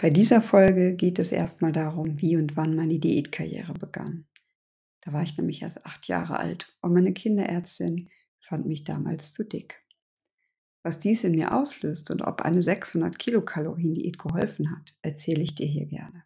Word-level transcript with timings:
Bei 0.00 0.08
dieser 0.08 0.40
Folge 0.40 0.94
geht 0.94 1.18
es 1.18 1.30
erstmal 1.30 1.72
darum, 1.72 2.22
wie 2.22 2.38
und 2.38 2.56
wann 2.56 2.74
meine 2.74 2.98
Diätkarriere 2.98 3.74
begann. 3.74 4.24
Da 5.02 5.12
war 5.12 5.22
ich 5.22 5.36
nämlich 5.36 5.60
erst 5.60 5.84
acht 5.84 6.08
Jahre 6.08 6.38
alt 6.38 6.74
und 6.80 6.94
meine 6.94 7.12
Kinderärztin 7.12 8.08
fand 8.40 8.64
mich 8.64 8.84
damals 8.84 9.34
zu 9.34 9.46
dick. 9.46 9.84
Was 10.82 11.00
dies 11.00 11.22
in 11.24 11.32
mir 11.32 11.54
auslöst 11.54 12.10
und 12.10 12.22
ob 12.22 12.40
eine 12.40 12.62
600 12.62 13.18
Kilokalorien 13.18 13.92
Diät 13.92 14.18
geholfen 14.18 14.74
hat, 14.74 14.94
erzähle 15.02 15.42
ich 15.42 15.54
dir 15.54 15.66
hier 15.66 15.84
gerne. 15.84 16.24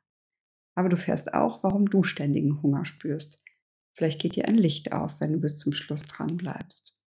Aber 0.77 0.89
du 0.89 0.97
fährst 0.97 1.35
auch, 1.35 1.65
warum 1.65 1.91
du 1.91 2.05
ständigen 2.05 2.63
Hunger 2.63 2.85
spürst. 2.85 3.43
Vielleicht 3.93 4.21
geht 4.21 4.37
dir 4.37 4.47
ein 4.47 4.57
Licht 4.57 4.93
auf, 4.93 5.19
wenn 5.19 5.33
du 5.33 5.41
bis 5.41 5.59
zum 5.59 5.73
Schluss 5.73 6.05
dran 6.05 6.37
bleibst. 6.37 7.04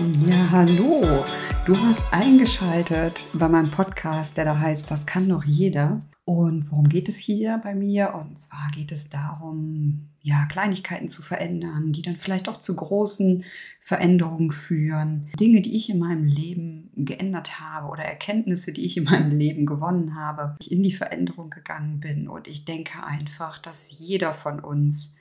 Ja, 0.00 0.50
hallo. 0.50 1.26
Du 1.66 1.76
hast 1.76 2.00
eingeschaltet 2.10 3.20
bei 3.34 3.48
meinem 3.48 3.70
Podcast, 3.70 4.34
der 4.38 4.46
da 4.46 4.58
heißt 4.58 4.90
Das 4.90 5.04
kann 5.04 5.28
doch 5.28 5.44
jeder. 5.44 6.00
Und 6.24 6.70
worum 6.70 6.88
geht 6.88 7.10
es 7.10 7.18
hier 7.18 7.60
bei 7.62 7.74
mir? 7.74 8.14
Und 8.14 8.38
zwar 8.38 8.68
geht 8.74 8.92
es 8.92 9.10
darum, 9.10 10.08
ja, 10.22 10.46
Kleinigkeiten 10.46 11.08
zu 11.08 11.20
verändern, 11.20 11.92
die 11.92 12.00
dann 12.00 12.16
vielleicht 12.16 12.48
auch 12.48 12.56
zu 12.56 12.76
großen 12.76 13.44
Veränderungen 13.82 14.52
führen. 14.52 15.28
Dinge, 15.38 15.60
die 15.60 15.76
ich 15.76 15.90
in 15.90 15.98
meinem 15.98 16.24
Leben 16.24 16.90
geändert 16.96 17.60
habe 17.60 17.88
oder 17.88 18.04
Erkenntnisse, 18.04 18.72
die 18.72 18.86
ich 18.86 18.96
in 18.96 19.04
meinem 19.04 19.36
Leben 19.36 19.66
gewonnen 19.66 20.14
habe, 20.14 20.56
ich 20.60 20.72
in 20.72 20.82
die 20.82 20.94
Veränderung 20.94 21.50
gegangen 21.50 22.00
bin. 22.00 22.26
Und 22.26 22.48
ich 22.48 22.64
denke 22.64 23.04
einfach, 23.04 23.58
dass 23.58 23.98
jeder 23.98 24.32
von 24.32 24.60
uns, 24.60 25.16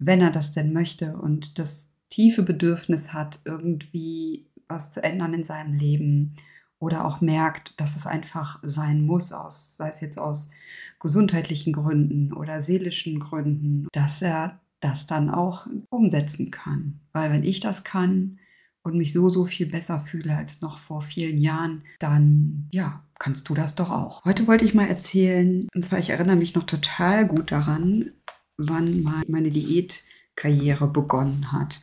wenn 0.00 0.20
er 0.20 0.32
das 0.32 0.52
denn 0.52 0.72
möchte 0.72 1.16
und 1.16 1.60
das 1.60 1.97
tiefe 2.18 2.42
Bedürfnis 2.42 3.12
hat, 3.12 3.38
irgendwie 3.44 4.50
was 4.66 4.90
zu 4.90 5.04
ändern 5.04 5.34
in 5.34 5.44
seinem 5.44 5.74
Leben 5.74 6.34
oder 6.80 7.04
auch 7.04 7.20
merkt, 7.20 7.74
dass 7.76 7.94
es 7.94 8.08
einfach 8.08 8.58
sein 8.62 9.02
muss, 9.02 9.32
aus, 9.32 9.76
sei 9.76 9.88
es 9.88 10.00
jetzt 10.00 10.18
aus 10.18 10.50
gesundheitlichen 10.98 11.72
Gründen 11.72 12.32
oder 12.32 12.60
seelischen 12.60 13.20
Gründen, 13.20 13.86
dass 13.92 14.20
er 14.20 14.58
das 14.80 15.06
dann 15.06 15.30
auch 15.30 15.68
umsetzen 15.90 16.50
kann. 16.50 16.98
Weil 17.12 17.30
wenn 17.30 17.44
ich 17.44 17.60
das 17.60 17.84
kann 17.84 18.40
und 18.82 18.98
mich 18.98 19.12
so, 19.12 19.28
so 19.28 19.44
viel 19.44 19.66
besser 19.66 20.00
fühle 20.00 20.36
als 20.36 20.60
noch 20.60 20.78
vor 20.78 21.02
vielen 21.02 21.38
Jahren, 21.38 21.84
dann 22.00 22.68
ja, 22.72 23.04
kannst 23.20 23.48
du 23.48 23.54
das 23.54 23.76
doch 23.76 23.90
auch. 23.90 24.24
Heute 24.24 24.48
wollte 24.48 24.64
ich 24.64 24.74
mal 24.74 24.88
erzählen, 24.88 25.68
und 25.72 25.84
zwar 25.84 26.00
ich 26.00 26.10
erinnere 26.10 26.36
mich 26.36 26.56
noch 26.56 26.64
total 26.64 27.28
gut 27.28 27.52
daran, 27.52 28.10
wann 28.56 29.24
meine 29.28 29.52
Diät 29.52 30.02
Karriere 30.38 30.86
begonnen 30.86 31.50
hat. 31.50 31.82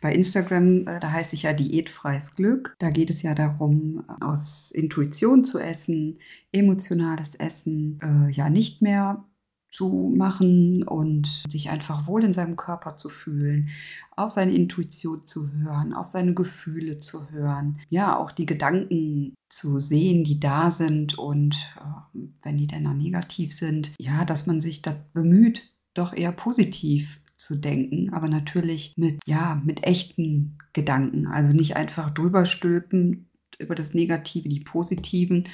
Bei 0.00 0.12
Instagram, 0.14 0.86
äh, 0.86 1.00
da 1.00 1.10
heißt 1.10 1.32
es 1.32 1.42
ja 1.42 1.52
diätfreies 1.52 2.36
Glück. 2.36 2.76
Da 2.78 2.90
geht 2.90 3.10
es 3.10 3.22
ja 3.22 3.34
darum, 3.34 4.04
aus 4.20 4.70
Intuition 4.70 5.44
zu 5.44 5.58
essen, 5.58 6.20
emotionales 6.52 7.34
Essen 7.34 7.98
äh, 8.00 8.30
ja 8.30 8.48
nicht 8.48 8.80
mehr 8.80 9.24
zu 9.68 10.14
machen 10.16 10.84
und 10.84 11.42
sich 11.48 11.68
einfach 11.70 12.06
wohl 12.06 12.22
in 12.22 12.32
seinem 12.32 12.54
Körper 12.54 12.96
zu 12.96 13.08
fühlen, 13.08 13.70
auf 14.14 14.30
seine 14.30 14.54
Intuition 14.54 15.26
zu 15.26 15.50
hören, 15.50 15.92
auf 15.92 16.06
seine 16.06 16.32
Gefühle 16.32 16.98
zu 16.98 17.28
hören, 17.30 17.80
ja, 17.90 18.16
auch 18.16 18.30
die 18.30 18.46
Gedanken 18.46 19.34
zu 19.48 19.80
sehen, 19.80 20.22
die 20.22 20.38
da 20.38 20.70
sind 20.70 21.18
und 21.18 21.56
äh, 21.76 22.18
wenn 22.42 22.56
die 22.56 22.68
dann 22.68 22.96
negativ 22.96 23.52
sind, 23.52 23.94
ja, 23.98 24.24
dass 24.24 24.46
man 24.46 24.60
sich 24.60 24.80
da 24.80 24.94
bemüht, 25.12 25.72
doch 25.92 26.14
eher 26.14 26.32
positiv 26.32 27.20
zu 27.36 27.56
denken, 27.56 28.12
aber 28.12 28.28
natürlich 28.28 28.94
mit, 28.96 29.20
ja, 29.26 29.60
mit 29.64 29.84
echten 29.84 30.58
Gedanken. 30.72 31.26
Also 31.26 31.52
nicht 31.52 31.76
einfach 31.76 32.10
drüber 32.10 32.46
stülpen 32.46 33.28
über 33.58 33.74
das 33.74 33.94
Negative, 33.94 34.48
die 34.48 34.60
Positiven, 34.60 35.44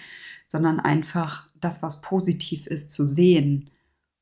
sondern 0.46 0.80
einfach 0.80 1.48
das, 1.60 1.82
was 1.82 2.00
positiv 2.00 2.66
ist, 2.66 2.90
zu 2.90 3.04
sehen 3.04 3.70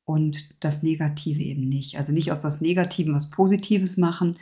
und 0.05 0.55
das 0.63 0.83
Negative 0.83 1.41
eben 1.41 1.67
nicht. 1.67 1.97
Also 1.97 2.13
nicht 2.13 2.31
aus 2.31 2.43
was 2.43 2.61
Negativen 2.61 3.13
was 3.13 3.29
Positives 3.29 3.97
machen, 3.97 4.37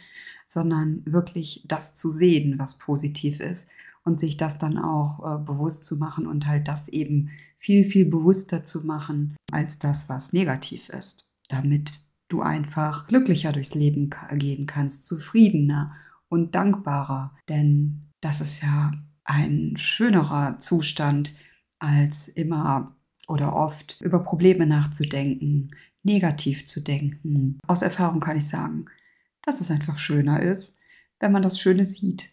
sondern 0.47 1.03
wirklich 1.05 1.63
das 1.67 1.95
zu 1.95 2.09
sehen, 2.09 2.57
was 2.57 2.79
positiv 2.79 3.39
ist 3.39 3.69
und 4.03 4.19
sich 4.19 4.37
das 4.37 4.57
dann 4.57 4.77
auch 4.77 5.19
äh, 5.19 5.43
bewusst 5.43 5.85
zu 5.85 5.97
machen 5.97 6.25
und 6.25 6.47
halt 6.47 6.67
das 6.67 6.87
eben 6.87 7.29
viel, 7.57 7.85
viel 7.85 8.05
bewusster 8.05 8.63
zu 8.63 8.85
machen 8.85 9.35
als 9.51 9.79
das, 9.79 10.09
was 10.09 10.33
negativ 10.33 10.89
ist, 10.89 11.29
damit 11.49 11.91
du 12.29 12.41
einfach 12.41 13.07
glücklicher 13.07 13.51
durchs 13.51 13.75
Leben 13.75 14.09
gehen 14.35 14.65
kannst, 14.65 15.07
zufriedener 15.07 15.95
und 16.29 16.55
dankbarer. 16.55 17.35
Denn 17.49 18.09
das 18.21 18.39
ist 18.39 18.61
ja 18.61 18.91
ein 19.25 19.75
schönerer 19.75 20.57
Zustand, 20.59 21.33
als 21.79 22.27
immer 22.27 22.95
oder 23.27 23.55
oft 23.55 23.99
über 24.01 24.19
Probleme 24.23 24.65
nachzudenken, 24.65 25.69
negativ 26.03 26.65
zu 26.65 26.81
denken. 26.81 27.59
Aus 27.67 27.81
Erfahrung 27.81 28.19
kann 28.19 28.37
ich 28.37 28.47
sagen, 28.47 28.85
dass 29.41 29.61
es 29.61 29.71
einfach 29.71 29.97
schöner 29.97 30.41
ist, 30.41 30.79
wenn 31.19 31.31
man 31.31 31.41
das 31.41 31.59
Schöne 31.59 31.85
sieht. 31.85 32.31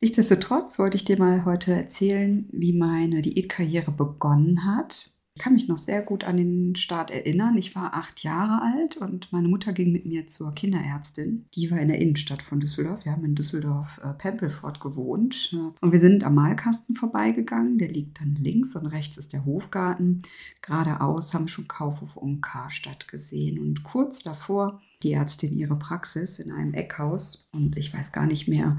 Nichtsdestotrotz 0.00 0.78
wollte 0.78 0.96
ich 0.96 1.04
dir 1.04 1.18
mal 1.18 1.44
heute 1.44 1.72
erzählen, 1.72 2.46
wie 2.52 2.74
meine 2.74 3.22
Diätkarriere 3.22 3.90
begonnen 3.90 4.64
hat 4.64 5.13
ich 5.36 5.42
kann 5.42 5.54
mich 5.54 5.66
noch 5.66 5.78
sehr 5.78 6.00
gut 6.02 6.22
an 6.22 6.36
den 6.36 6.76
Start 6.76 7.10
erinnern. 7.10 7.58
Ich 7.58 7.74
war 7.74 7.94
acht 7.94 8.22
Jahre 8.22 8.62
alt 8.62 8.98
und 8.98 9.32
meine 9.32 9.48
Mutter 9.48 9.72
ging 9.72 9.90
mit 9.90 10.06
mir 10.06 10.28
zur 10.28 10.54
Kinderärztin. 10.54 11.46
Die 11.54 11.72
war 11.72 11.80
in 11.80 11.88
der 11.88 12.00
Innenstadt 12.00 12.40
von 12.40 12.60
Düsseldorf. 12.60 13.04
Wir 13.04 13.10
haben 13.10 13.24
in 13.24 13.34
Düsseldorf 13.34 14.00
äh, 14.04 14.14
Pempelfort 14.14 14.78
gewohnt. 14.78 15.52
Und 15.80 15.90
wir 15.90 15.98
sind 15.98 16.22
am 16.22 16.36
Malkasten 16.36 16.94
vorbeigegangen. 16.94 17.78
Der 17.78 17.88
liegt 17.88 18.20
dann 18.20 18.36
links 18.36 18.76
und 18.76 18.86
rechts 18.86 19.16
ist 19.16 19.32
der 19.32 19.44
Hofgarten. 19.44 20.22
Geradeaus 20.62 21.34
haben 21.34 21.46
wir 21.46 21.48
schon 21.48 21.66
Kaufhof 21.66 22.16
und 22.16 22.40
Karstadt 22.40 23.08
gesehen. 23.08 23.58
Und 23.58 23.82
kurz 23.82 24.22
davor 24.22 24.80
die 25.02 25.14
Ärztin 25.14 25.58
ihre 25.58 25.76
Praxis 25.76 26.38
in 26.38 26.52
einem 26.52 26.74
Eckhaus. 26.74 27.48
Und 27.52 27.76
ich 27.76 27.92
weiß 27.92 28.12
gar 28.12 28.26
nicht 28.26 28.46
mehr, 28.46 28.78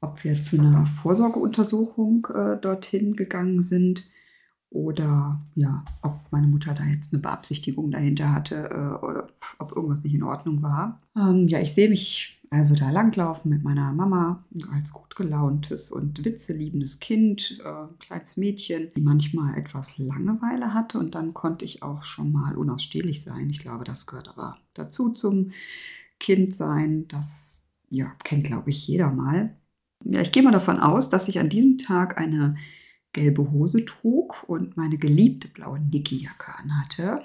ob 0.00 0.24
wir 0.24 0.40
zu 0.40 0.58
einer 0.58 0.86
Vorsorgeuntersuchung 0.86 2.26
äh, 2.34 2.56
dorthin 2.58 3.16
gegangen 3.16 3.60
sind 3.60 4.08
oder 4.70 5.40
ja, 5.56 5.84
ob 6.02 6.20
meine 6.30 6.46
Mutter 6.46 6.74
da 6.74 6.84
jetzt 6.84 7.12
eine 7.12 7.20
Beabsichtigung 7.20 7.90
dahinter 7.90 8.32
hatte 8.32 8.70
äh, 8.70 9.04
oder 9.04 9.26
ob 9.58 9.72
irgendwas 9.72 10.04
nicht 10.04 10.14
in 10.14 10.22
Ordnung 10.22 10.62
war. 10.62 11.00
Ähm, 11.16 11.48
ja, 11.48 11.60
ich 11.60 11.74
sehe 11.74 11.90
mich 11.90 12.40
also 12.50 12.74
da 12.74 12.90
langlaufen 12.90 13.50
mit 13.50 13.62
meiner 13.62 13.92
Mama 13.92 14.44
als 14.72 14.92
gut 14.92 15.14
gelauntes 15.14 15.90
und 15.90 16.24
witzeliebendes 16.24 16.98
Kind, 16.98 17.60
äh, 17.64 17.86
kleines 17.98 18.36
Mädchen, 18.36 18.90
die 18.96 19.00
manchmal 19.00 19.56
etwas 19.56 19.98
Langeweile 19.98 20.74
hatte 20.74 20.98
und 20.98 21.14
dann 21.14 21.34
konnte 21.34 21.64
ich 21.64 21.82
auch 21.82 22.02
schon 22.02 22.32
mal 22.32 22.56
unausstehlich 22.56 23.22
sein. 23.22 23.50
Ich 23.50 23.60
glaube, 23.60 23.84
das 23.84 24.06
gehört 24.06 24.28
aber 24.28 24.58
dazu 24.74 25.10
zum 25.10 25.50
Kindsein. 26.18 27.06
Das 27.08 27.70
ja, 27.88 28.12
kennt, 28.24 28.44
glaube 28.44 28.70
ich, 28.70 28.86
jeder 28.86 29.10
mal. 29.12 29.56
Ja, 30.04 30.20
ich 30.20 30.32
gehe 30.32 30.42
mal 30.42 30.52
davon 30.52 30.80
aus, 30.80 31.08
dass 31.08 31.28
ich 31.28 31.38
an 31.40 31.48
diesem 31.48 31.78
Tag 31.78 32.18
eine 32.18 32.56
gelbe 33.12 33.50
Hose 33.50 33.84
trug 33.84 34.44
und 34.48 34.76
meine 34.76 34.98
geliebte 34.98 35.48
blaue 35.48 35.80
Niki-Jacke 35.80 36.54
anhatte. 36.56 37.22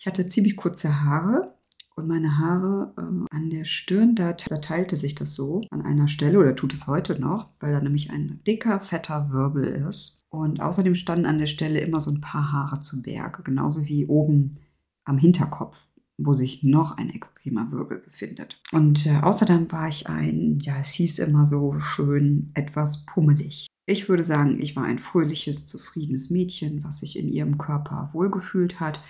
Ich 0.00 0.06
hatte 0.06 0.28
ziemlich 0.28 0.56
kurze 0.56 1.02
Haare 1.02 1.54
und 1.94 2.08
meine 2.08 2.38
Haare 2.38 2.94
äh, 2.96 3.34
an 3.34 3.50
der 3.50 3.64
Stirn, 3.64 4.14
da, 4.14 4.32
da 4.32 4.58
teilte 4.58 4.96
sich 4.96 5.14
das 5.14 5.34
so 5.34 5.62
an 5.70 5.82
einer 5.82 6.08
Stelle 6.08 6.38
oder 6.38 6.56
tut 6.56 6.72
es 6.72 6.86
heute 6.86 7.20
noch, 7.20 7.50
weil 7.60 7.72
da 7.72 7.80
nämlich 7.80 8.10
ein 8.10 8.40
dicker, 8.46 8.80
fetter 8.80 9.30
Wirbel 9.30 9.64
ist. 9.64 10.18
Und 10.30 10.62
außerdem 10.62 10.94
standen 10.94 11.26
an 11.26 11.38
der 11.38 11.46
Stelle 11.46 11.80
immer 11.80 12.00
so 12.00 12.10
ein 12.10 12.22
paar 12.22 12.52
Haare 12.52 12.80
zu 12.80 13.02
Berge, 13.02 13.42
genauso 13.42 13.86
wie 13.86 14.06
oben 14.06 14.58
am 15.04 15.18
Hinterkopf 15.18 15.86
wo 16.18 16.34
sich 16.34 16.62
noch 16.62 16.96
ein 16.98 17.10
extremer 17.10 17.70
Wirbel 17.70 17.98
befindet. 17.98 18.60
Und 18.72 19.06
äh, 19.06 19.18
außerdem 19.20 19.70
war 19.72 19.88
ich 19.88 20.08
ein, 20.08 20.58
ja, 20.62 20.78
es 20.78 20.90
hieß 20.90 21.18
immer 21.18 21.46
so 21.46 21.78
schön, 21.78 22.48
etwas 22.54 23.06
pummelig. 23.06 23.66
Ich 23.84 24.08
würde 24.08 24.22
sagen, 24.22 24.60
ich 24.60 24.76
war 24.76 24.84
ein 24.84 25.00
fröhliches, 25.00 25.66
zufriedenes 25.66 26.30
Mädchen, 26.30 26.84
was 26.84 27.00
sich 27.00 27.18
in 27.18 27.28
ihrem 27.28 27.58
Körper 27.58 28.10
wohlgefühlt 28.12 28.78
hat 28.78 29.00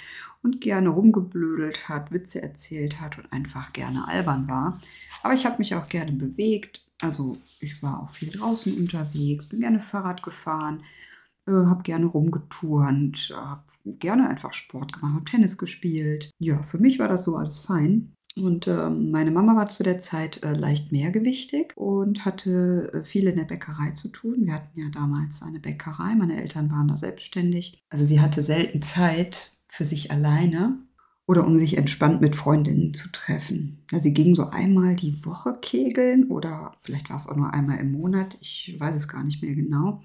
und 0.42 0.60
gerne 0.60 0.88
rumgeblödelt 0.88 1.88
hat, 1.88 2.10
Witze 2.10 2.42
erzählt 2.42 3.00
hat 3.00 3.18
und 3.18 3.30
einfach 3.32 3.72
gerne 3.72 4.08
albern 4.08 4.48
war. 4.48 4.80
Aber 5.22 5.34
ich 5.34 5.44
habe 5.44 5.58
mich 5.58 5.74
auch 5.74 5.86
gerne 5.88 6.12
bewegt. 6.12 6.84
Also 7.00 7.36
ich 7.60 7.82
war 7.82 8.02
auch 8.02 8.10
viel 8.10 8.30
draußen 8.30 8.76
unterwegs, 8.78 9.46
bin 9.46 9.60
gerne 9.60 9.80
Fahrrad 9.80 10.22
gefahren, 10.22 10.84
äh, 11.46 11.52
habe 11.52 11.82
gerne 11.82 12.06
rumgeturnt, 12.06 13.32
habe 13.36 13.64
gerne 13.84 14.28
einfach 14.28 14.52
Sport 14.52 14.92
gemacht, 14.94 15.14
habe 15.14 15.24
Tennis 15.24 15.58
gespielt. 15.58 16.30
Ja, 16.38 16.62
für 16.62 16.78
mich 16.78 16.98
war 16.98 17.08
das 17.08 17.24
so 17.24 17.36
alles 17.36 17.58
fein. 17.58 18.14
Und 18.36 18.66
äh, 18.66 18.88
meine 18.88 19.30
Mama 19.30 19.54
war 19.56 19.68
zu 19.68 19.82
der 19.82 19.98
Zeit 19.98 20.42
äh, 20.42 20.52
leicht 20.54 20.90
mehrgewichtig 20.90 21.76
und 21.76 22.24
hatte 22.24 22.90
äh, 22.94 23.04
viel 23.04 23.26
in 23.28 23.36
der 23.36 23.44
Bäckerei 23.44 23.90
zu 23.90 24.08
tun. 24.08 24.46
Wir 24.46 24.54
hatten 24.54 24.78
ja 24.80 24.88
damals 24.90 25.42
eine 25.42 25.60
Bäckerei, 25.60 26.14
meine 26.14 26.40
Eltern 26.40 26.70
waren 26.70 26.88
da 26.88 26.96
selbstständig. 26.96 27.82
Also 27.90 28.04
sie 28.06 28.20
hatte 28.20 28.42
selten 28.42 28.80
Zeit 28.82 29.56
für 29.68 29.84
sich 29.84 30.10
alleine. 30.10 30.78
oder 31.26 31.46
um 31.46 31.56
sich 31.56 31.76
entspannt 31.78 32.20
mit 32.20 32.36
Freundinnen 32.36 32.94
zu 32.94 33.10
treffen. 33.12 33.84
Ja, 33.92 33.98
sie 34.00 34.12
ging 34.12 34.34
so 34.34 34.48
einmal 34.50 34.96
die 34.96 35.24
Woche 35.24 35.52
kegeln 35.62 36.30
oder 36.30 36.72
vielleicht 36.78 37.10
war 37.10 37.16
es 37.16 37.28
auch 37.28 37.36
nur 37.36 37.54
einmal 37.54 37.78
im 37.78 37.92
Monat, 37.92 38.36
ich 38.40 38.76
weiß 38.78 38.96
es 38.96 39.08
gar 39.08 39.22
nicht 39.24 39.42
mehr 39.42 39.54
genau. 39.54 40.02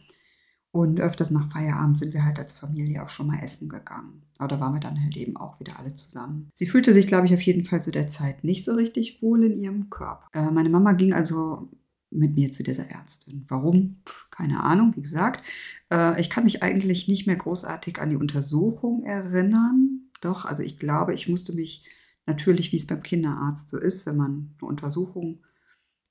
Und 0.77 0.99
öfters 0.99 1.31
nach 1.31 1.49
Feierabend 1.49 1.97
sind 1.97 2.13
wir 2.13 2.23
halt 2.23 2.37
als 2.37 2.53
Familie 2.53 3.01
auch 3.01 3.09
schon 3.09 3.25
mal 3.25 3.39
essen 3.39 3.67
gegangen. 3.67 4.21
Aber 4.37 4.47
da 4.47 4.59
waren 4.59 4.73
wir 4.73 4.79
dann 4.79 5.01
halt 5.01 5.17
eben 5.17 5.35
auch 5.35 5.59
wieder 5.59 5.79
alle 5.79 5.95
zusammen. 5.95 6.51
Sie 6.53 6.67
fühlte 6.67 6.93
sich, 6.93 7.07
glaube 7.07 7.25
ich, 7.25 7.33
auf 7.33 7.41
jeden 7.41 7.63
Fall 7.63 7.81
zu 7.81 7.89
der 7.89 8.09
Zeit 8.09 8.43
nicht 8.43 8.63
so 8.63 8.75
richtig 8.75 9.23
wohl 9.23 9.43
in 9.43 9.57
ihrem 9.57 9.89
Körper. 9.89 10.27
Äh, 10.33 10.51
meine 10.51 10.69
Mama 10.69 10.93
ging 10.93 11.13
also 11.13 11.71
mit 12.11 12.35
mir 12.35 12.51
zu 12.51 12.61
dieser 12.61 12.91
Ärztin. 12.91 13.45
Warum? 13.47 14.03
Keine 14.29 14.61
Ahnung, 14.61 14.95
wie 14.95 15.01
gesagt. 15.01 15.43
Äh, 15.91 16.21
ich 16.21 16.29
kann 16.29 16.43
mich 16.43 16.61
eigentlich 16.61 17.07
nicht 17.07 17.25
mehr 17.25 17.37
großartig 17.37 17.99
an 17.99 18.11
die 18.11 18.15
Untersuchung 18.15 19.03
erinnern. 19.03 20.11
Doch, 20.21 20.45
also 20.45 20.61
ich 20.61 20.77
glaube, 20.77 21.15
ich 21.15 21.27
musste 21.27 21.55
mich 21.55 21.85
natürlich, 22.27 22.71
wie 22.71 22.77
es 22.77 22.85
beim 22.85 23.01
Kinderarzt 23.01 23.71
so 23.71 23.79
ist, 23.79 24.05
wenn 24.05 24.17
man 24.17 24.55
eine 24.59 24.69
Untersuchung, 24.69 25.39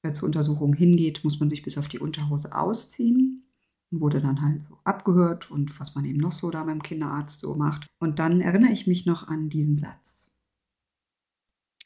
äh, 0.03 0.11
zur 0.11 0.27
Untersuchung 0.27 0.75
hingeht, 0.75 1.23
muss 1.23 1.39
man 1.39 1.49
sich 1.49 1.63
bis 1.63 1.79
auf 1.79 1.87
die 1.87 2.01
Unterhose 2.01 2.53
ausziehen 2.53 3.46
wurde 3.91 4.21
dann 4.21 4.43
halt 4.43 4.63
abgehört 4.85 5.51
und 5.51 5.79
was 5.81 5.95
man 5.95 6.05
eben 6.05 6.19
noch 6.19 6.33
so 6.33 6.51
da 6.51 6.65
beim 6.65 6.83
Kinderarzt 6.83 7.41
so 7.41 7.55
macht. 7.55 7.87
Und 7.99 8.19
dann 8.19 8.41
erinnere 8.41 8.73
ich 8.73 8.87
mich 8.87 9.07
noch 9.07 9.29
an 9.29 9.49
diesen 9.49 9.77
Satz. 9.77 10.37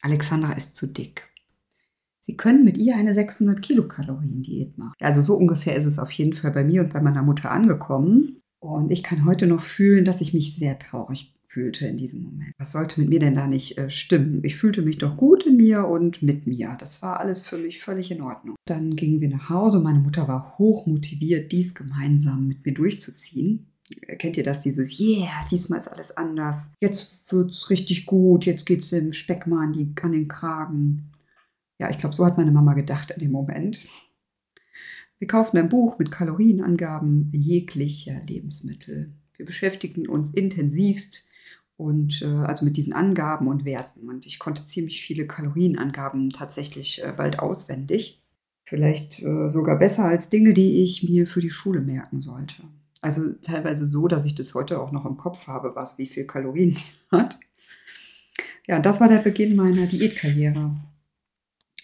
Alexandra 0.02 0.52
ist 0.52 0.76
zu 0.76 0.86
dick. 0.86 1.28
Sie 2.20 2.36
können 2.36 2.64
mit 2.64 2.78
ihr 2.78 2.96
eine 2.96 3.14
600 3.14 3.62
Kilokalorien 3.62 4.42
Diät 4.42 4.76
machen. 4.78 4.94
Also 5.00 5.22
so 5.22 5.36
ungefähr 5.36 5.74
ist 5.76 5.86
es 5.86 5.98
auf 5.98 6.12
jeden 6.12 6.32
Fall 6.32 6.52
bei 6.52 6.64
mir 6.64 6.82
und 6.82 6.92
bei 6.92 7.00
meiner 7.00 7.22
Mutter 7.22 7.50
angekommen. 7.50 8.38
Und 8.58 8.90
ich 8.90 9.02
kann 9.02 9.24
heute 9.24 9.46
noch 9.46 9.62
fühlen, 9.62 10.04
dass 10.04 10.20
ich 10.20 10.34
mich 10.34 10.54
sehr 10.54 10.78
traurig 10.78 11.34
fühlte 11.50 11.88
in 11.88 11.96
diesem 11.96 12.22
Moment. 12.22 12.52
Was 12.58 12.72
sollte 12.72 13.00
mit 13.00 13.08
mir 13.08 13.18
denn 13.18 13.34
da 13.34 13.48
nicht 13.48 13.76
äh, 13.76 13.90
stimmen? 13.90 14.40
Ich 14.44 14.56
fühlte 14.56 14.82
mich 14.82 14.98
doch 14.98 15.16
gut 15.16 15.44
in 15.44 15.56
mir 15.56 15.86
und 15.86 16.22
mit 16.22 16.46
mir. 16.46 16.76
Das 16.78 17.02
war 17.02 17.18
alles 17.18 17.40
für 17.40 17.58
mich 17.58 17.82
völlig 17.82 18.12
in 18.12 18.22
Ordnung. 18.22 18.54
Dann 18.66 18.94
gingen 18.94 19.20
wir 19.20 19.28
nach 19.28 19.50
Hause. 19.50 19.80
Meine 19.80 19.98
Mutter 19.98 20.28
war 20.28 20.58
hoch 20.58 20.86
motiviert, 20.86 21.50
dies 21.50 21.74
gemeinsam 21.74 22.46
mit 22.46 22.64
mir 22.64 22.72
durchzuziehen. 22.72 23.66
Kennt 24.18 24.36
ihr 24.36 24.44
das, 24.44 24.60
dieses 24.60 25.00
Yeah, 25.00 25.44
diesmal 25.50 25.80
ist 25.80 25.88
alles 25.88 26.16
anders. 26.16 26.74
Jetzt 26.80 27.32
wird 27.32 27.50
es 27.50 27.68
richtig 27.68 28.06
gut. 28.06 28.46
Jetzt 28.46 28.64
geht 28.64 28.80
es 28.80 28.92
im 28.92 29.12
Speck 29.12 29.48
mal 29.48 29.64
an, 29.64 29.72
die, 29.72 29.92
an 30.00 30.12
den 30.12 30.28
Kragen. 30.28 31.10
Ja, 31.80 31.90
ich 31.90 31.98
glaube, 31.98 32.14
so 32.14 32.24
hat 32.24 32.36
meine 32.36 32.52
Mama 32.52 32.74
gedacht 32.74 33.10
in 33.10 33.18
dem 33.18 33.32
Moment. 33.32 33.82
Wir 35.18 35.26
kauften 35.26 35.58
ein 35.58 35.68
Buch 35.68 35.98
mit 35.98 36.12
Kalorienangaben 36.12 37.28
jeglicher 37.32 38.22
Lebensmittel. 38.24 39.14
Wir 39.36 39.46
beschäftigten 39.46 40.06
uns 40.06 40.32
intensivst 40.32 41.29
und 41.80 42.20
äh, 42.20 42.26
also 42.26 42.66
mit 42.66 42.76
diesen 42.76 42.92
Angaben 42.92 43.48
und 43.48 43.64
Werten. 43.64 44.08
Und 44.10 44.26
ich 44.26 44.38
konnte 44.38 44.64
ziemlich 44.66 45.00
viele 45.02 45.26
Kalorienangaben 45.26 46.28
tatsächlich 46.28 47.02
äh, 47.02 47.14
bald 47.16 47.38
auswendig. 47.38 48.22
Vielleicht 48.64 49.22
äh, 49.22 49.48
sogar 49.48 49.78
besser 49.78 50.04
als 50.04 50.28
Dinge, 50.28 50.52
die 50.52 50.84
ich 50.84 51.02
mir 51.02 51.26
für 51.26 51.40
die 51.40 51.50
Schule 51.50 51.80
merken 51.80 52.20
sollte. 52.20 52.64
Also 53.00 53.32
teilweise 53.42 53.86
so, 53.86 54.08
dass 54.08 54.26
ich 54.26 54.34
das 54.34 54.54
heute 54.54 54.78
auch 54.78 54.92
noch 54.92 55.06
im 55.06 55.16
Kopf 55.16 55.46
habe, 55.46 55.74
was 55.74 55.96
wie 55.96 56.06
viel 56.06 56.26
Kalorien 56.26 56.76
hat. 57.10 57.40
Ja, 58.68 58.78
das 58.78 59.00
war 59.00 59.08
der 59.08 59.18
Beginn 59.18 59.56
meiner 59.56 59.86
Diätkarriere. 59.86 60.76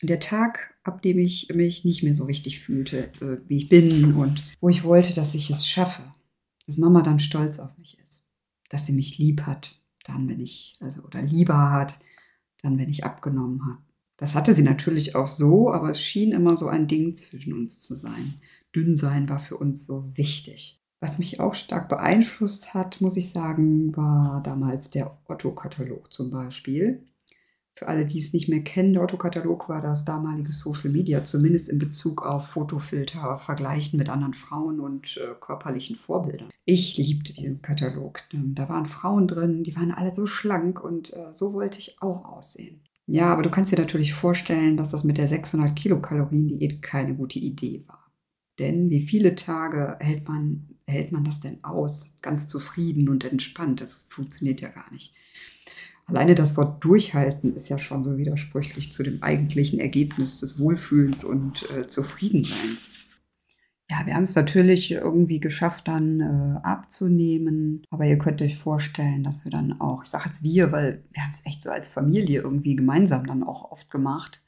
Der 0.03 0.21
Tag, 0.21 0.75
ab 0.85 1.01
dem 1.01 1.19
ich 1.19 1.49
mich 1.55 1.87
nicht 1.87 2.03
mehr 2.03 2.15
so 2.15 2.25
richtig 2.25 2.61
fühlte, 2.61 3.11
äh, 3.23 3.39
wie 3.49 3.57
ich 3.57 3.71
bin 3.71 4.13
und 4.13 4.43
wo 4.61 4.69
ich 4.69 4.85
wollte, 4.85 5.15
dass 5.15 5.35
ich 5.35 5.49
es 5.49 5.67
schaffe, 5.67 6.03
dass 6.67 6.77
Mama 6.77 7.01
dann 7.01 7.19
stolz 7.19 7.59
auf 7.59 7.79
mich 7.79 7.99
ist, 8.07 8.27
dass 8.69 8.85
sie 8.85 8.93
mich 8.93 9.17
lieb 9.17 9.43
hat, 9.47 9.81
dann, 10.09 10.29
wenn 10.29 10.41
ich, 10.41 10.77
also, 10.81 11.03
oder 11.03 11.23
lieber 11.23 11.71
hat, 11.71 11.99
dann, 12.63 12.79
wenn 12.79 12.89
ich 12.89 13.05
abgenommen 13.05 13.65
habe. 13.67 13.79
Das 14.17 14.35
hatte 14.35 14.55
sie 14.55 14.63
natürlich 14.63 15.15
auch 15.15 15.27
so, 15.27 15.71
aber 15.71 15.91
es 15.91 16.01
schien 16.01 16.33
immer 16.33 16.57
so 16.57 16.69
ein 16.69 16.87
Ding 16.87 17.17
zwischen 17.17 17.53
uns 17.53 17.81
zu 17.81 17.95
sein. 17.95 18.35
Dünn 18.75 18.97
sein 18.97 19.29
war 19.29 19.39
für 19.39 19.57
uns 19.57 19.87
so 19.87 20.17
wichtig. 20.17 20.83
Was 21.01 21.19
mich 21.19 21.41
auch 21.41 21.55
stark 21.55 21.89
beeinflusst 21.89 22.73
hat, 22.73 23.01
muss 23.03 23.17
ich 23.17 23.31
sagen, 23.31 23.95
war 23.97 24.43
damals 24.43 24.89
der 24.89 25.19
Otto-Katalog 25.27 26.13
zum 26.13 26.31
Beispiel. 26.31 27.05
Für 27.79 27.89
alle, 27.89 28.07
die 28.07 28.19
es 28.19 28.33
nicht 28.33 28.49
mehr 28.49 28.65
kennen, 28.65 28.95
der 28.95 29.03
Otto-Katalog 29.03 29.69
war 29.69 29.83
das 29.83 30.07
damalige 30.07 30.51
Social 30.51 30.91
Media, 30.91 31.23
zumindest 31.25 31.69
in 31.69 31.79
Bezug 31.79 32.25
auf 32.25 32.49
Fotofilter, 32.49 33.37
Vergleichen 33.37 33.99
mit 33.99 34.09
anderen 34.09 34.33
Frauen 34.33 34.81
und 34.81 35.19
äh, 35.19 35.35
körperlichen 35.39 35.95
Vorbildern. 35.95 36.49
Ich 36.65 36.97
liebte 36.97 37.35
diesen 37.35 37.61
Katalog. 37.61 38.23
Ähm, 38.33 38.55
da 38.55 38.71
waren 38.71 38.87
Frauen 38.87 39.29
drin, 39.29 39.63
die 39.63 39.77
waren 39.77 39.93
alle 39.93 40.15
so 40.15 40.27
schlank 40.27 40.83
und 40.83 41.13
äh, 41.13 41.35
so 41.35 41.53
wollte 41.53 41.79
ich 41.79 42.01
auch 42.01 42.25
aussehen. 42.25 42.81
Ja, 43.07 43.31
aber 43.31 43.43
du 43.43 43.51
kannst 43.51 43.73
dir 43.73 43.79
natürlich 43.79 44.15
vorstellen, 44.15 44.79
dass 44.79 44.93
das 44.93 45.05
mit 45.05 45.19
der 45.19 45.29
600 45.29 45.77
Kilokalorien 45.77 46.49
Diät 46.49 46.81
keine 46.81 47.15
gute 47.15 47.39
Idee 47.39 47.85
war. 47.87 48.11
Denn 48.59 48.89
wie 48.89 49.03
viele 49.03 49.35
Tage 49.35 49.99
hält 50.01 50.27
man, 50.27 50.79
hält 50.87 51.13
man 51.13 51.25
das 51.25 51.41
denn 51.41 51.63
aus? 51.63 52.17
Ganz 52.23 52.49
zufrieden 52.49 53.11
und 53.11 53.25
entspannt. 53.25 53.83
Das 53.83 54.07
funktioniert 54.11 54.63
ja 54.63 54.71
gar 54.71 54.91
nicht. 54.91 55.15
Alleine 56.07 56.37
das 56.37 56.57
Wort 56.57 56.85
durchhalten 56.85 57.55
ist 57.55 57.69
ja 57.69 57.79
schon 57.79 58.05
so 58.05 58.17
widersprüchlich 58.17 58.93
zu 58.93 59.03
dem 59.03 59.23
eigentlichen 59.25 59.81
Ergebnis 59.81 60.39
des 60.39 60.61
Wohlfühlens 60.61 61.25
und 61.25 61.69
äh, 61.71 61.89
Zufriedenseins. 61.89 62.95
Ja, 63.91 64.05
wir 64.05 64.15
haben 64.15 64.25
es 64.25 64.35
natürlich 64.35 64.91
irgendwie 64.93 65.41
geschafft, 65.41 65.89
dann 65.89 66.21
äh, 66.21 66.67
abzunehmen. 66.67 67.83
Aber 67.91 68.05
ihr 68.05 68.19
könnt 68.19 68.43
euch 68.43 68.57
vorstellen, 68.57 69.25
dass 69.25 69.45
wir 69.45 69.51
dann 69.51 69.81
auch, 69.81 70.05
ich 70.05 70.11
sage 70.11 70.25
jetzt 70.27 70.43
wir, 70.45 70.73
weil 70.73 71.05
wir 71.13 71.23
haben 71.23 71.33
es 71.33 71.47
echt 71.47 71.63
so 71.63 71.71
als 71.71 71.89
Familie 71.89 72.41
irgendwie 72.41 72.77
gemeinsam 72.77 73.27
dann 73.27 73.43
auch 73.43 73.71
oft 73.71 73.91
gemacht. 73.91 74.43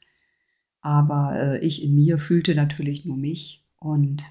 Aber 0.81 1.35
äh, 1.37 1.59
ich 1.59 1.83
in 1.83 1.95
mir 1.95 2.19
fühlte 2.19 2.55
natürlich 2.55 3.05
nur 3.05 3.17
mich 3.17 3.65
und 3.79 4.23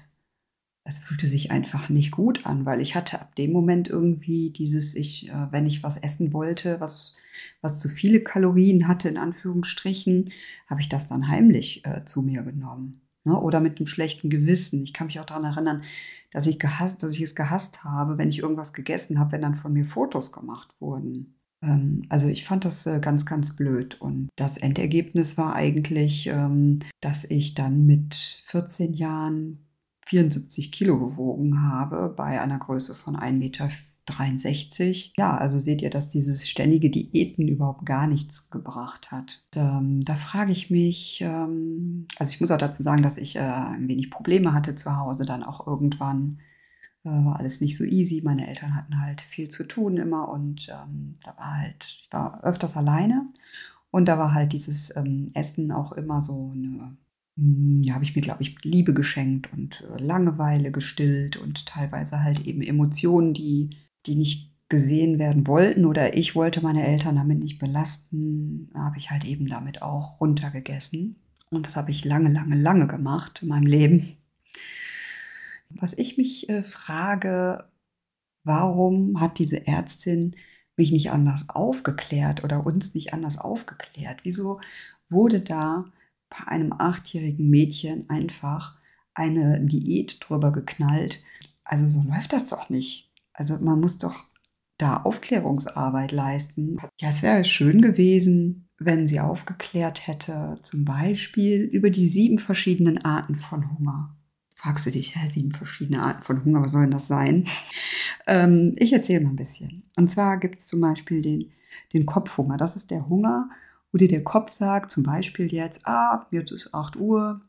es 0.89 0.99
fühlte 0.99 1.27
sich 1.27 1.51
einfach 1.51 1.87
nicht 1.89 2.11
gut 2.11 2.45
an, 2.47 2.65
weil 2.65 2.81
ich 2.81 2.95
hatte 2.95 3.21
ab 3.21 3.35
dem 3.35 3.51
Moment 3.51 3.87
irgendwie 3.87 4.49
dieses, 4.49 4.95
ich, 4.95 5.29
äh, 5.29 5.51
wenn 5.51 5.67
ich 5.67 5.83
was 5.83 5.97
essen 5.97 6.33
wollte, 6.33 6.81
was, 6.81 7.15
was 7.61 7.79
zu 7.79 7.87
viele 7.89 8.21
Kalorien 8.21 8.87
hatte, 8.87 9.07
in 9.07 9.17
Anführungsstrichen, 9.17 10.31
habe 10.67 10.81
ich 10.81 10.89
das 10.89 11.07
dann 11.07 11.27
heimlich 11.27 11.85
äh, 11.85 12.03
zu 12.05 12.23
mir 12.23 12.41
genommen. 12.41 13.01
Ne? 13.23 13.39
Oder 13.39 13.59
mit 13.59 13.77
einem 13.77 13.85
schlechten 13.85 14.31
Gewissen. 14.31 14.81
Ich 14.81 14.93
kann 14.93 15.07
mich 15.07 15.19
auch 15.19 15.25
daran 15.25 15.45
erinnern, 15.45 15.83
dass 16.31 16.47
ich, 16.47 16.57
gehasst, 16.57 17.03
dass 17.03 17.13
ich 17.13 17.21
es 17.21 17.35
gehasst 17.35 17.83
habe, 17.83 18.17
wenn 18.17 18.29
ich 18.29 18.39
irgendwas 18.39 18.73
gegessen 18.73 19.19
habe, 19.19 19.33
wenn 19.33 19.41
dann 19.41 19.55
von 19.55 19.73
mir 19.73 19.85
Fotos 19.85 20.31
gemacht 20.31 20.69
wurden. 20.79 21.35
Ähm, 21.61 22.01
also 22.09 22.27
ich 22.27 22.45
fand 22.45 22.65
das 22.65 22.87
äh, 22.87 22.99
ganz, 22.99 23.27
ganz 23.27 23.55
blöd. 23.55 24.01
Und 24.01 24.29
das 24.35 24.57
Endergebnis 24.57 25.37
war 25.37 25.53
eigentlich, 25.53 26.25
ähm, 26.27 26.79
dass 26.99 27.25
ich 27.25 27.53
dann 27.53 27.85
mit 27.85 28.15
14 28.15 28.95
Jahren 28.95 29.68
74 30.09 30.71
Kilo 30.71 30.97
gewogen 30.97 31.61
habe 31.61 32.09
bei 32.09 32.41
einer 32.41 32.57
Größe 32.57 32.95
von 32.95 33.15
1,63 33.15 33.31
Meter. 33.37 33.69
Ja, 35.17 35.37
also 35.37 35.59
seht 35.59 35.83
ihr, 35.83 35.91
dass 35.91 36.09
dieses 36.09 36.49
ständige 36.49 36.89
Diäten 36.89 37.47
überhaupt 37.47 37.85
gar 37.85 38.07
nichts 38.07 38.49
gebracht 38.49 39.11
hat. 39.11 39.43
Ähm, 39.55 40.03
da 40.03 40.15
frage 40.15 40.51
ich 40.51 40.71
mich, 40.71 41.21
ähm, 41.21 42.07
also 42.17 42.33
ich 42.33 42.41
muss 42.41 42.49
auch 42.49 42.57
dazu 42.57 42.81
sagen, 42.81 43.03
dass 43.03 43.19
ich 43.19 43.35
äh, 43.35 43.39
ein 43.41 43.87
wenig 43.87 44.09
Probleme 44.09 44.51
hatte 44.51 44.73
zu 44.73 44.97
Hause, 44.97 45.27
dann 45.27 45.43
auch 45.43 45.67
irgendwann 45.67 46.39
äh, 47.03 47.09
war 47.09 47.37
alles 47.37 47.61
nicht 47.61 47.77
so 47.77 47.83
easy. 47.83 48.21
Meine 48.23 48.47
Eltern 48.47 48.75
hatten 48.75 48.99
halt 48.99 49.21
viel 49.21 49.49
zu 49.49 49.63
tun 49.63 49.97
immer 49.97 50.29
und 50.29 50.69
ähm, 50.69 51.13
da 51.23 51.37
war 51.37 51.57
halt, 51.57 51.85
ich 51.85 52.07
war 52.09 52.43
öfters 52.43 52.75
alleine 52.77 53.27
und 53.91 54.05
da 54.05 54.17
war 54.17 54.33
halt 54.33 54.53
dieses 54.53 54.95
ähm, 54.95 55.27
Essen 55.35 55.71
auch 55.71 55.91
immer 55.91 56.19
so 56.19 56.51
eine 56.55 56.97
ja, 57.81 57.93
habe 57.93 58.03
ich 58.03 58.15
mir, 58.15 58.21
glaube 58.21 58.41
ich, 58.41 58.63
Liebe 58.63 58.93
geschenkt 58.93 59.51
und 59.53 59.81
äh, 59.81 60.01
Langeweile 60.01 60.71
gestillt 60.71 61.37
und 61.37 61.65
teilweise 61.65 62.23
halt 62.23 62.45
eben 62.45 62.61
Emotionen, 62.61 63.33
die, 63.33 63.77
die 64.05 64.15
nicht 64.15 64.53
gesehen 64.69 65.17
werden 65.17 65.47
wollten 65.47 65.85
oder 65.85 66.15
ich 66.15 66.35
wollte 66.35 66.61
meine 66.61 66.85
Eltern 66.85 67.15
damit 67.15 67.39
nicht 67.39 67.57
belasten, 67.57 68.69
habe 68.75 68.97
ich 68.97 69.09
halt 69.09 69.25
eben 69.25 69.47
damit 69.47 69.81
auch 69.81 70.21
runtergegessen. 70.21 71.15
Und 71.49 71.65
das 71.65 71.75
habe 71.75 71.89
ich 71.89 72.05
lange, 72.05 72.29
lange, 72.29 72.55
lange 72.55 72.85
gemacht 72.85 73.39
in 73.41 73.47
meinem 73.47 73.65
Leben. 73.65 74.17
Was 75.69 75.97
ich 75.97 76.17
mich 76.17 76.49
äh, 76.49 76.61
frage, 76.61 77.65
warum 78.43 79.19
hat 79.19 79.39
diese 79.39 79.65
Ärztin 79.65 80.35
mich 80.77 80.91
nicht 80.91 81.11
anders 81.11 81.49
aufgeklärt 81.49 82.43
oder 82.43 82.65
uns 82.65 82.93
nicht 82.93 83.13
anders 83.13 83.37
aufgeklärt? 83.37 84.19
Wieso 84.23 84.61
wurde 85.09 85.41
da 85.41 85.85
bei 86.29 86.47
einem 86.47 86.73
achtjährigen 86.77 87.49
Mädchen 87.49 88.09
einfach 88.09 88.77
eine 89.13 89.59
Diät 89.61 90.17
drüber 90.21 90.51
geknallt. 90.51 91.23
Also 91.63 91.87
so 91.87 92.03
läuft 92.07 92.33
das 92.33 92.49
doch 92.49 92.69
nicht. 92.69 93.11
Also 93.33 93.57
man 93.59 93.79
muss 93.79 93.97
doch 93.97 94.27
da 94.77 94.97
Aufklärungsarbeit 94.97 96.11
leisten. 96.11 96.77
Ja, 96.99 97.09
es 97.09 97.21
wäre 97.21 97.43
schön 97.43 97.81
gewesen, 97.81 98.69
wenn 98.77 99.07
sie 99.07 99.19
aufgeklärt 99.19 100.07
hätte, 100.07 100.57
zum 100.61 100.85
Beispiel 100.85 101.61
über 101.61 101.89
die 101.89 102.07
sieben 102.07 102.39
verschiedenen 102.39 103.03
Arten 103.03 103.35
von 103.35 103.77
Hunger. 103.77 104.15
Fragst 104.55 104.85
du 104.85 104.91
dich, 104.91 105.15
hä, 105.15 105.27
sieben 105.27 105.51
verschiedene 105.51 106.01
Arten 106.01 106.21
von 106.21 106.43
Hunger, 106.43 106.61
was 106.61 106.71
soll 106.71 106.81
denn 106.81 106.91
das 106.91 107.07
sein? 107.07 107.45
Ähm, 108.27 108.75
ich 108.77 108.93
erzähle 108.93 109.21
mal 109.21 109.31
ein 109.31 109.37
bisschen. 109.37 109.89
Und 109.95 110.11
zwar 110.11 110.37
gibt 110.37 110.59
es 110.59 110.67
zum 110.67 110.81
Beispiel 110.81 111.23
den 111.23 111.51
den 111.93 112.05
Kopfhunger. 112.05 112.57
Das 112.57 112.75
ist 112.75 112.91
der 112.91 113.07
Hunger, 113.07 113.49
wo 113.91 113.97
dir 113.97 114.07
der 114.07 114.23
Kopf 114.23 114.51
sagt, 114.51 114.91
zum 114.91 115.03
Beispiel 115.03 115.51
jetzt, 115.51 115.87
ah, 115.87 116.27
jetzt 116.31 116.51
ist 116.51 116.73
8 116.73 116.95
Uhr 116.95 117.41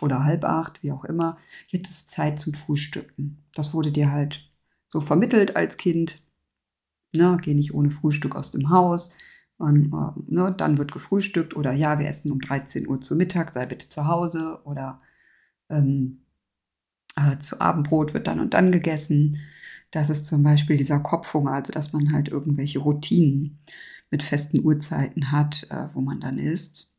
oder 0.00 0.24
halb 0.24 0.44
acht, 0.44 0.82
wie 0.82 0.92
auch 0.92 1.04
immer, 1.04 1.38
jetzt 1.68 1.90
ist 1.90 2.10
Zeit 2.10 2.38
zum 2.38 2.54
Frühstücken. 2.54 3.44
Das 3.54 3.72
wurde 3.72 3.92
dir 3.92 4.10
halt 4.10 4.50
so 4.88 5.00
vermittelt 5.00 5.56
als 5.56 5.76
Kind. 5.76 6.22
Ne, 7.14 7.38
geh 7.40 7.54
nicht 7.54 7.74
ohne 7.74 7.90
Frühstück 7.90 8.36
aus 8.36 8.50
dem 8.50 8.70
Haus. 8.70 9.16
Und, 9.58 9.92
äh, 9.92 10.34
ne, 10.34 10.54
dann 10.56 10.76
wird 10.76 10.92
gefrühstückt 10.92 11.56
oder 11.56 11.72
ja, 11.72 11.98
wir 11.98 12.06
essen 12.06 12.30
um 12.30 12.40
13 12.40 12.86
Uhr 12.88 13.00
zu 13.00 13.16
Mittag, 13.16 13.54
sei 13.54 13.64
bitte 13.66 13.88
zu 13.88 14.06
Hause 14.06 14.60
oder 14.64 15.00
ähm, 15.70 16.20
äh, 17.16 17.38
zu 17.38 17.60
Abendbrot 17.60 18.14
wird 18.14 18.26
dann 18.26 18.40
und 18.40 18.54
dann 18.54 18.70
gegessen. 18.72 19.38
Das 19.90 20.10
ist 20.10 20.26
zum 20.26 20.42
Beispiel 20.42 20.76
dieser 20.76 21.00
Kopfhunger, 21.00 21.52
also 21.52 21.72
dass 21.72 21.92
man 21.92 22.12
halt 22.12 22.28
irgendwelche 22.28 22.80
Routinen 22.80 23.60
mit 24.10 24.22
festen 24.22 24.64
Uhrzeiten 24.64 25.32
hat, 25.32 25.66
äh, 25.70 25.88
wo 25.94 26.00
man 26.00 26.20
dann 26.20 26.38
isst. 26.38 26.90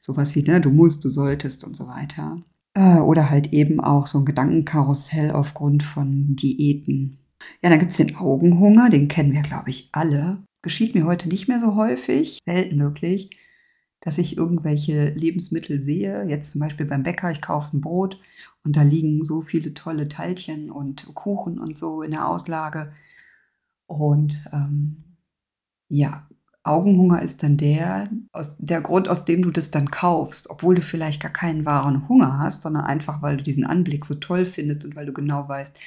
Sowas 0.00 0.34
wie, 0.34 0.42
ne, 0.42 0.60
du 0.60 0.70
musst, 0.70 1.04
du 1.04 1.10
solltest 1.10 1.64
und 1.64 1.76
so 1.76 1.86
weiter. 1.86 2.42
Äh, 2.74 2.98
oder 2.98 3.30
halt 3.30 3.52
eben 3.52 3.80
auch 3.80 4.06
so 4.06 4.18
ein 4.18 4.24
Gedankenkarussell 4.24 5.30
aufgrund 5.30 5.82
von 5.82 6.36
Diäten. 6.36 7.18
Ja, 7.62 7.70
dann 7.70 7.78
gibt 7.78 7.92
es 7.92 7.98
den 7.98 8.16
Augenhunger, 8.16 8.90
den 8.90 9.08
kennen 9.08 9.32
wir, 9.32 9.42
glaube 9.42 9.70
ich, 9.70 9.88
alle. 9.92 10.42
Geschieht 10.62 10.94
mir 10.94 11.04
heute 11.04 11.28
nicht 11.28 11.48
mehr 11.48 11.60
so 11.60 11.76
häufig, 11.76 12.38
selten 12.44 12.76
möglich, 12.76 13.30
dass 14.00 14.18
ich 14.18 14.36
irgendwelche 14.36 15.10
Lebensmittel 15.10 15.80
sehe. 15.82 16.26
Jetzt 16.28 16.50
zum 16.50 16.60
Beispiel 16.60 16.86
beim 16.86 17.02
Bäcker, 17.02 17.30
ich 17.30 17.40
kaufe 17.40 17.76
ein 17.76 17.80
Brot 17.80 18.20
und 18.64 18.76
da 18.76 18.82
liegen 18.82 19.24
so 19.24 19.42
viele 19.42 19.74
tolle 19.74 20.08
Teilchen 20.08 20.70
und 20.70 21.14
Kuchen 21.14 21.58
und 21.58 21.78
so 21.78 22.02
in 22.02 22.10
der 22.10 22.28
Auslage. 22.28 22.92
Und 23.86 24.44
ähm, 24.52 25.04
ja, 25.88 26.28
Augenhunger 26.66 27.22
ist 27.22 27.42
dann 27.42 27.56
der, 27.56 28.10
aus, 28.32 28.56
der 28.58 28.80
Grund, 28.80 29.08
aus 29.08 29.24
dem 29.24 29.42
du 29.42 29.50
das 29.50 29.70
dann 29.70 29.90
kaufst, 29.90 30.50
obwohl 30.50 30.74
du 30.74 30.82
vielleicht 30.82 31.22
gar 31.22 31.32
keinen 31.32 31.64
wahren 31.64 32.08
Hunger 32.08 32.38
hast, 32.38 32.62
sondern 32.62 32.84
einfach, 32.84 33.22
weil 33.22 33.36
du 33.36 33.42
diesen 33.42 33.64
Anblick 33.64 34.04
so 34.04 34.14
toll 34.14 34.46
findest 34.46 34.84
und 34.84 34.96
weil 34.96 35.06
du 35.06 35.12
genau 35.12 35.48
weißt, 35.48 35.78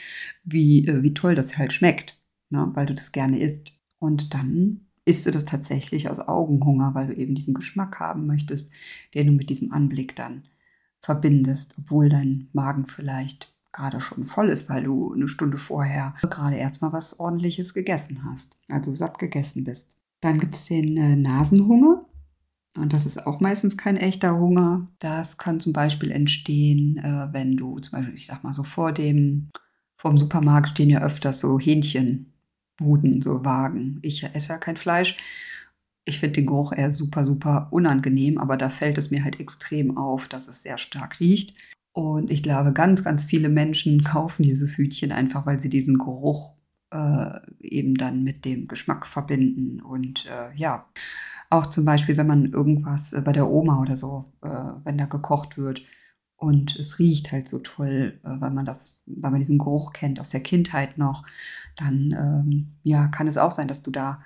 wie, 0.44 0.88
äh, 0.88 1.04
wie 1.04 1.14
toll 1.14 1.36
das 1.36 1.58
halt 1.58 1.74
schmeckt, 1.74 2.20
ne? 2.50 2.72
weil 2.74 2.86
du 2.86 2.94
das 2.94 3.12
gerne 3.12 3.40
isst. 3.40 3.74
Und 4.00 4.34
dann 4.34 4.88
isst 5.06 5.26
du 5.26 5.32
das 5.32 5.46
tatsächlich 5.46 6.10
aus 6.10 6.20
Augenhunger, 6.20 6.94
weil 6.94 7.08
du 7.08 7.16
eben 7.16 7.36
diesen 7.36 7.54
Geschmack 7.54 8.00
haben 8.00 8.28
möchtest, 8.28 8.72
den 9.14 9.28
du 9.28 9.34
mit 9.34 9.50
diesem 9.50 9.72
Anblick 9.72 10.16
dann 10.16 10.44
verbindest, 11.00 11.76
obwohl 11.78 12.10
dein 12.10 12.50
Magen 12.54 12.86
vielleicht 12.86 13.54
gerade 13.72 14.02
schon 14.02 14.24
voll 14.24 14.50
ist, 14.50 14.70
weil 14.70 14.84
du 14.84 15.14
eine 15.14 15.28
Stunde 15.28 15.58
vorher 15.58 16.16
gerade 16.22 16.58
erstmal 16.58 16.94
was 16.94 17.20
ordentliches 17.20 17.74
gegessen 17.74 18.24
hast, 18.26 18.58
also 18.68 18.94
satt 18.96 19.20
gegessen 19.20 19.64
bist. 19.64 19.99
Dann 20.22 20.40
gibt 20.40 20.56
es 20.56 20.66
den 20.66 20.98
äh, 20.98 21.16
Nasenhunger. 21.16 22.06
Und 22.78 22.94
das 22.94 23.06
ist 23.06 23.26
auch 23.26 23.40
meistens 23.40 23.78
kein 23.78 23.98
echter 23.98 24.38
Hunger. 24.38 24.86
Das 25.00 25.38
kann 25.38 25.60
zum 25.60 25.74
Beispiel 25.74 26.12
entstehen, 26.12 26.98
äh, 26.98 27.34
wenn 27.34 27.58
du 27.58 27.80
zum 27.80 28.00
Beispiel, 28.00 28.16
ich 28.16 28.28
sag 28.28 28.44
mal 28.44 28.54
so 28.54 28.64
vor 28.64 28.94
dem, 28.94 29.50
vor 29.98 30.12
dem 30.12 30.20
Supermarkt 30.20 30.70
stehen 30.70 30.90
ja 30.90 31.02
öfters 31.02 31.40
so 31.40 31.60
Hähnchenbuden, 31.60 33.22
so 33.22 33.44
Wagen. 33.44 34.00
Ich 34.02 34.24
esse 34.24 34.50
ja 34.50 34.58
kein 34.58 34.78
Fleisch. 34.78 35.18
Ich 36.06 36.20
finde 36.20 36.36
den 36.36 36.48
Geruch 36.48 36.72
eher 36.72 36.92
super, 36.92 37.26
super 37.26 37.68
unangenehm, 37.72 38.38
aber 38.38 38.58
da 38.58 38.70
fällt 38.70 38.98
es 38.98 39.12
mir 39.12 39.24
halt 39.24 39.40
extrem 39.40 39.98
auf, 39.98 40.28
dass 40.28 40.48
es 40.48 40.64
sehr 40.64 40.78
stark 40.78 41.20
riecht. 41.20 41.56
Und 41.92 42.32
ich 42.32 42.44
glaube, 42.44 42.72
ganz, 42.72 43.04
ganz 43.04 43.24
viele 43.24 43.50
Menschen 43.50 44.04
kaufen 44.04 44.44
dieses 44.44 44.78
Hütchen 44.78 45.12
einfach, 45.12 45.46
weil 45.46 45.60
sie 45.60 45.70
diesen 45.70 45.98
Geruch 45.98 46.56
äh, 46.92 47.40
eben 47.60 47.96
dann 47.96 48.24
mit 48.24 48.46
dem 48.46 48.68
Geschmack 48.68 49.06
verbinden. 49.06 49.82
Und 49.82 50.26
äh, 50.26 50.56
ja, 50.56 50.86
auch 51.50 51.66
zum 51.68 51.86
Beispiel, 51.86 52.18
wenn 52.18 52.28
man 52.28 52.52
irgendwas 52.52 53.14
äh, 53.14 53.22
bei 53.22 53.32
der 53.32 53.50
Oma 53.50 53.82
oder 53.82 53.98
so, 53.98 54.34
äh, 54.42 54.74
wenn 54.84 54.98
da 54.98 55.06
gekocht 55.06 55.58
wird 55.58 55.84
und 56.36 56.76
es 56.78 57.00
riecht 57.00 57.32
halt 57.32 57.48
so 57.48 57.60
toll, 57.60 58.20
äh, 58.24 58.30
weil 58.42 58.52
man 58.52 58.66
das, 58.66 59.04
weil 59.06 59.32
man 59.32 59.40
diesen 59.40 59.58
Geruch 59.58 59.94
kennt 59.94 60.20
aus 60.20 60.30
der 60.30 60.42
Kindheit 60.42 60.98
noch, 60.98 61.26
dann 61.76 62.12
ähm, 62.12 62.78
ja, 62.84 63.08
kann 63.08 63.28
es 63.28 63.38
auch 63.38 63.52
sein, 63.52 63.68
dass 63.68 63.84
du 63.84 63.92
da 63.92 64.22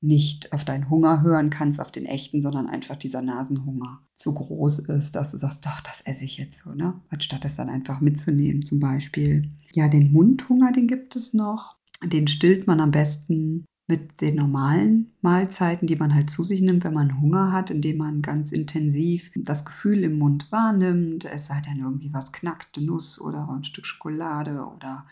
nicht 0.00 0.52
auf 0.52 0.64
deinen 0.64 0.90
Hunger 0.90 1.22
hören 1.22 1.50
kannst, 1.50 1.80
auf 1.80 1.90
den 1.90 2.04
echten, 2.04 2.40
sondern 2.40 2.68
einfach 2.68 2.96
dieser 2.96 3.22
Nasenhunger 3.22 4.00
zu 4.14 4.34
groß 4.34 4.80
ist, 4.80 5.16
dass 5.16 5.32
du 5.32 5.38
sagst, 5.38 5.64
doch, 5.64 5.80
das 5.80 6.02
esse 6.02 6.24
ich 6.24 6.36
jetzt 6.36 6.62
so, 6.62 6.74
ne? 6.74 7.00
Anstatt 7.08 7.44
es 7.44 7.56
dann 7.56 7.70
einfach 7.70 8.00
mitzunehmen, 8.00 8.64
zum 8.64 8.78
Beispiel. 8.78 9.50
Ja, 9.72 9.88
den 9.88 10.12
Mundhunger, 10.12 10.72
den 10.72 10.86
gibt 10.86 11.16
es 11.16 11.32
noch. 11.32 11.76
Den 12.02 12.26
stillt 12.26 12.66
man 12.66 12.80
am 12.80 12.90
besten 12.90 13.66
mit 13.88 14.20
den 14.20 14.34
normalen 14.34 15.12
Mahlzeiten, 15.20 15.86
die 15.86 15.94
man 15.94 16.12
halt 16.14 16.28
zu 16.28 16.42
sich 16.42 16.60
nimmt, 16.60 16.82
wenn 16.82 16.92
man 16.92 17.20
Hunger 17.20 17.52
hat, 17.52 17.70
indem 17.70 17.98
man 17.98 18.20
ganz 18.20 18.50
intensiv 18.50 19.30
das 19.36 19.64
Gefühl 19.64 20.02
im 20.02 20.18
Mund 20.18 20.50
wahrnimmt. 20.50 21.24
Es 21.24 21.46
sei 21.46 21.60
denn 21.60 21.78
irgendwie 21.78 22.12
was 22.12 22.32
knackt, 22.32 22.76
eine 22.76 22.86
Nuss 22.86 23.20
oder 23.20 23.48
ein 23.48 23.62
Stück 23.62 23.86
Schokolade 23.86 24.66
oder 24.74 25.06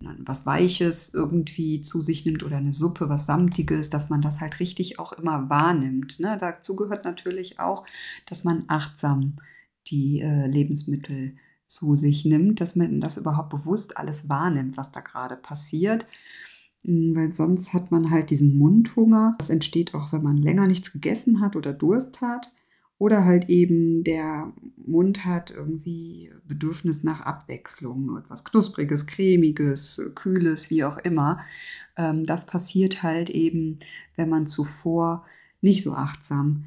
was 0.00 0.46
Weiches 0.46 1.14
irgendwie 1.14 1.80
zu 1.82 2.00
sich 2.00 2.24
nimmt 2.24 2.42
oder 2.42 2.56
eine 2.56 2.72
Suppe, 2.72 3.08
was 3.08 3.26
Samtiges, 3.26 3.90
dass 3.90 4.08
man 4.08 4.22
das 4.22 4.40
halt 4.40 4.58
richtig 4.60 4.98
auch 4.98 5.12
immer 5.12 5.48
wahrnimmt. 5.50 6.18
Ne? 6.18 6.36
Dazu 6.40 6.74
gehört 6.74 7.04
natürlich 7.04 7.60
auch, 7.60 7.86
dass 8.24 8.44
man 8.44 8.64
achtsam 8.68 9.36
die 9.88 10.20
äh, 10.20 10.46
Lebensmittel 10.46 11.36
zu 11.66 11.94
sich 11.94 12.24
nimmt, 12.24 12.60
dass 12.60 12.76
man 12.76 13.00
das 13.00 13.16
überhaupt 13.16 13.50
bewusst 13.50 13.96
alles 13.98 14.28
wahrnimmt, 14.28 14.76
was 14.76 14.92
da 14.92 15.00
gerade 15.00 15.36
passiert. 15.36 16.06
Hm, 16.84 17.14
weil 17.14 17.32
sonst 17.32 17.72
hat 17.72 17.90
man 17.90 18.10
halt 18.10 18.30
diesen 18.30 18.56
Mundhunger. 18.56 19.34
Das 19.38 19.50
entsteht 19.50 19.94
auch, 19.94 20.12
wenn 20.12 20.22
man 20.22 20.36
länger 20.36 20.66
nichts 20.66 20.92
gegessen 20.92 21.40
hat 21.40 21.56
oder 21.56 21.72
Durst 21.72 22.20
hat. 22.20 22.52
Oder 22.98 23.26
halt 23.26 23.50
eben 23.50 24.04
der 24.04 24.54
Mund 24.86 25.26
hat 25.26 25.50
irgendwie 25.50 26.32
Bedürfnis 26.46 27.04
nach 27.04 27.20
Abwechslung, 27.20 28.16
etwas 28.16 28.44
Knuspriges, 28.44 29.06
Cremiges, 29.06 30.12
Kühles, 30.14 30.70
wie 30.70 30.84
auch 30.84 30.96
immer. 30.98 31.38
Ähm, 31.96 32.24
das 32.24 32.46
passiert 32.46 33.02
halt 33.02 33.28
eben, 33.28 33.78
wenn 34.14 34.30
man 34.30 34.46
zuvor 34.46 35.26
nicht 35.60 35.82
so 35.82 35.92
achtsam 35.92 36.64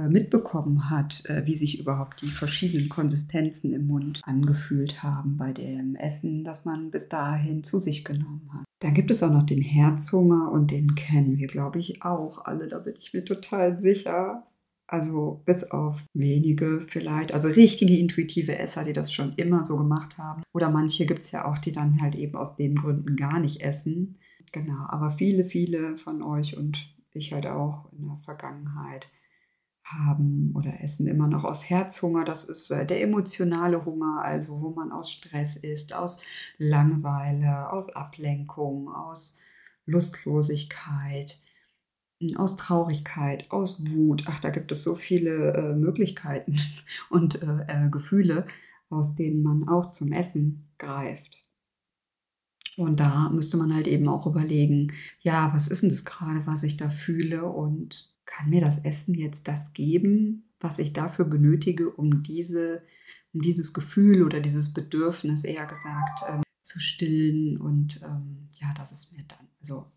mitbekommen 0.00 0.88
hat, 0.90 1.22
äh, 1.26 1.46
wie 1.46 1.54
sich 1.54 1.78
überhaupt 1.78 2.22
die 2.22 2.30
verschiedenen 2.30 2.88
Konsistenzen 2.88 3.72
im 3.72 3.86
Mund 3.86 4.20
angefühlt 4.24 5.02
haben 5.02 5.36
bei 5.36 5.52
dem 5.52 5.96
Essen, 5.96 6.44
das 6.44 6.64
man 6.64 6.90
bis 6.90 7.08
dahin 7.08 7.62
zu 7.62 7.78
sich 7.78 8.04
genommen 8.04 8.48
hat. 8.52 8.64
Dann 8.80 8.94
gibt 8.94 9.10
es 9.10 9.22
auch 9.22 9.32
noch 9.32 9.44
den 9.44 9.62
Herzhunger 9.62 10.50
und 10.50 10.70
den 10.70 10.94
kennen 10.94 11.38
wir, 11.38 11.46
glaube 11.46 11.78
ich, 11.78 12.02
auch 12.02 12.44
alle. 12.44 12.68
Da 12.68 12.78
bin 12.78 12.94
ich 12.98 13.12
mir 13.12 13.24
total 13.24 13.78
sicher. 13.78 14.44
Also 14.88 15.40
bis 15.46 15.70
auf 15.70 16.04
wenige 16.12 16.84
vielleicht, 16.88 17.32
also 17.32 17.48
richtige 17.48 17.96
intuitive 17.96 18.58
Esser, 18.58 18.84
die 18.84 18.92
das 18.92 19.12
schon 19.12 19.32
immer 19.34 19.64
so 19.64 19.78
gemacht 19.78 20.18
haben. 20.18 20.42
Oder 20.52 20.70
manche 20.70 21.06
gibt 21.06 21.20
es 21.20 21.30
ja 21.30 21.46
auch, 21.46 21.56
die 21.56 21.72
dann 21.72 22.02
halt 22.02 22.14
eben 22.14 22.36
aus 22.36 22.56
den 22.56 22.74
Gründen 22.74 23.16
gar 23.16 23.40
nicht 23.40 23.62
essen. 23.62 24.18
Genau, 24.52 24.84
aber 24.88 25.10
viele, 25.10 25.44
viele 25.44 25.96
von 25.96 26.22
euch 26.22 26.58
und 26.58 26.94
ich 27.14 27.32
halt 27.32 27.46
auch 27.46 27.90
in 27.92 28.06
der 28.06 28.18
Vergangenheit 28.18 29.08
haben 29.84 30.52
oder 30.54 30.82
essen 30.82 31.06
immer 31.06 31.26
noch 31.26 31.44
aus 31.44 31.68
Herzhunger. 31.68 32.24
Das 32.24 32.44
ist 32.44 32.70
äh, 32.70 32.86
der 32.86 33.02
emotionale 33.02 33.84
Hunger, 33.84 34.22
also 34.22 34.60
wo 34.60 34.70
man 34.70 34.92
aus 34.92 35.10
Stress 35.10 35.56
ist, 35.56 35.94
aus 35.94 36.22
Langeweile, 36.58 37.70
aus 37.70 37.90
Ablenkung, 37.90 38.88
aus 38.88 39.38
Lustlosigkeit, 39.86 41.38
hm, 42.20 42.36
aus 42.36 42.56
Traurigkeit, 42.56 43.50
aus 43.50 43.90
Wut. 43.90 44.24
Ach, 44.26 44.40
da 44.40 44.50
gibt 44.50 44.72
es 44.72 44.84
so 44.84 44.94
viele 44.94 45.52
äh, 45.54 45.74
Möglichkeiten 45.74 46.58
und 47.10 47.42
äh, 47.42 47.64
äh, 47.66 47.90
Gefühle, 47.90 48.46
aus 48.90 49.16
denen 49.16 49.42
man 49.42 49.68
auch 49.68 49.90
zum 49.90 50.12
Essen 50.12 50.70
greift. 50.78 51.42
Und 52.76 53.00
da 53.00 53.28
müsste 53.30 53.58
man 53.58 53.74
halt 53.74 53.86
eben 53.86 54.08
auch 54.08 54.26
überlegen, 54.26 54.92
ja, 55.20 55.52
was 55.54 55.68
ist 55.68 55.82
denn 55.82 55.90
das 55.90 56.06
gerade, 56.06 56.46
was 56.46 56.62
ich 56.62 56.78
da 56.78 56.88
fühle 56.88 57.44
und 57.44 58.11
kann 58.32 58.48
mir 58.48 58.62
das 58.62 58.78
Essen 58.78 59.14
jetzt 59.14 59.46
das 59.46 59.74
geben, 59.74 60.48
was 60.58 60.78
ich 60.78 60.94
dafür 60.94 61.26
benötige, 61.26 61.90
um 61.90 62.22
diese, 62.22 62.82
um 63.34 63.42
dieses 63.42 63.74
Gefühl 63.74 64.22
oder 64.22 64.40
dieses 64.40 64.72
Bedürfnis 64.72 65.44
eher 65.44 65.66
gesagt 65.66 66.22
ähm, 66.26 66.42
zu 66.62 66.80
stillen. 66.80 67.60
Und 67.60 68.00
ähm, 68.02 68.48
ja, 68.58 68.72
das 68.74 68.92
ist 68.92 69.12
mir 69.12 69.22
dann, 69.28 69.48
also 69.60 69.92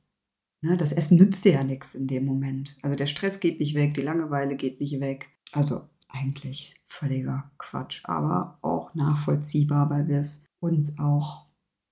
ne, 0.61 0.75
das 0.75 0.91
Essen 0.91 1.17
nützt 1.17 1.45
dir 1.45 1.53
ja 1.53 1.63
nichts 1.63 1.95
in 1.95 2.07
dem 2.07 2.25
Moment. 2.25 2.75
Also 2.81 2.97
der 2.97 3.05
Stress 3.05 3.39
geht 3.39 3.61
nicht 3.61 3.73
weg, 3.73 3.93
die 3.93 4.01
Langeweile 4.01 4.57
geht 4.57 4.81
nicht 4.81 4.99
weg. 4.99 5.29
Also 5.53 5.87
eigentlich 6.09 6.75
völliger 6.87 7.51
Quatsch, 7.57 8.01
aber 8.03 8.59
auch 8.61 8.93
nachvollziehbar, 8.95 9.89
weil 9.89 10.09
wir 10.09 10.19
es 10.19 10.43
uns 10.59 10.99
auch 10.99 11.47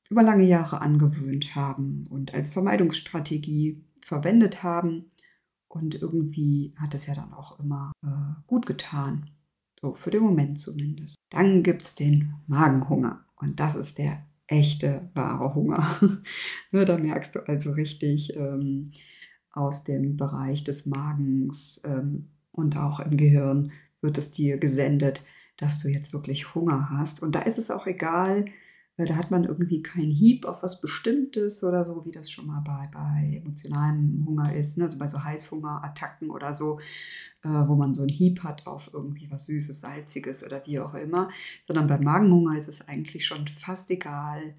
über 0.09 0.23
lange 0.23 0.43
Jahre 0.43 0.81
angewöhnt 0.81 1.55
haben 1.55 2.03
und 2.09 2.33
als 2.33 2.51
Vermeidungsstrategie 2.51 3.85
verwendet 4.01 4.61
haben 4.61 5.05
und 5.73 5.95
irgendwie 5.95 6.71
hat 6.77 6.93
es 6.93 7.07
ja 7.07 7.15
dann 7.15 7.33
auch 7.33 7.59
immer 7.59 7.91
äh, 8.03 8.41
gut 8.45 8.67
getan. 8.67 9.31
So, 9.81 9.95
für 9.95 10.11
den 10.11 10.21
Moment 10.21 10.59
zumindest. 10.59 11.15
Dann 11.31 11.63
gibt 11.63 11.81
es 11.81 11.95
den 11.95 12.35
Magenhunger. 12.45 13.25
Und 13.37 13.59
das 13.59 13.73
ist 13.73 13.97
der 13.97 14.23
echte, 14.45 15.09
wahre 15.15 15.55
Hunger. 15.55 15.99
ne, 16.71 16.85
da 16.85 16.97
merkst 16.97 17.33
du 17.33 17.39
also 17.47 17.71
richtig, 17.71 18.35
ähm, 18.35 18.91
aus 19.49 19.83
dem 19.83 20.15
Bereich 20.15 20.63
des 20.63 20.85
Magens 20.85 21.81
ähm, 21.85 22.29
und 22.51 22.77
auch 22.77 22.99
im 22.99 23.17
Gehirn 23.17 23.71
wird 23.99 24.19
es 24.19 24.31
dir 24.31 24.57
gesendet, 24.57 25.25
dass 25.57 25.79
du 25.79 25.87
jetzt 25.87 26.13
wirklich 26.13 26.53
Hunger 26.53 26.91
hast. 26.91 27.23
Und 27.23 27.33
da 27.33 27.39
ist 27.39 27.57
es 27.57 27.71
auch 27.71 27.87
egal, 27.87 28.45
da 28.97 29.15
hat 29.15 29.31
man 29.31 29.43
irgendwie 29.43 29.81
keinen 29.81 30.11
Hieb 30.11 30.45
auf 30.45 30.61
was 30.61 30.79
Bestimmtes 30.79 31.63
oder 31.63 31.83
so, 31.83 32.05
wie 32.05 32.11
das 32.11 32.29
schon 32.29 32.45
mal 32.45 32.61
bei, 32.61 32.89
bei 32.93 33.41
emotionalem 33.41 34.23
Hunger 34.27 34.53
ist, 34.53 34.77
ne? 34.77 34.83
also 34.83 34.99
bei 34.99 35.07
so 35.07 35.23
Heißhungerattacken 35.23 36.29
oder 36.29 36.53
so, 36.53 36.79
äh, 37.43 37.49
wo 37.49 37.75
man 37.75 37.95
so 37.95 38.03
einen 38.03 38.09
Hieb 38.09 38.43
hat 38.43 38.67
auf 38.67 38.91
irgendwie 38.93 39.29
was 39.31 39.45
Süßes, 39.45 39.81
Salziges 39.81 40.45
oder 40.45 40.61
wie 40.67 40.79
auch 40.79 40.93
immer, 40.93 41.29
sondern 41.67 41.87
beim 41.87 42.03
Magenhunger 42.03 42.55
ist 42.55 42.67
es 42.67 42.87
eigentlich 42.87 43.25
schon 43.25 43.47
fast 43.47 43.89
egal. 43.89 44.55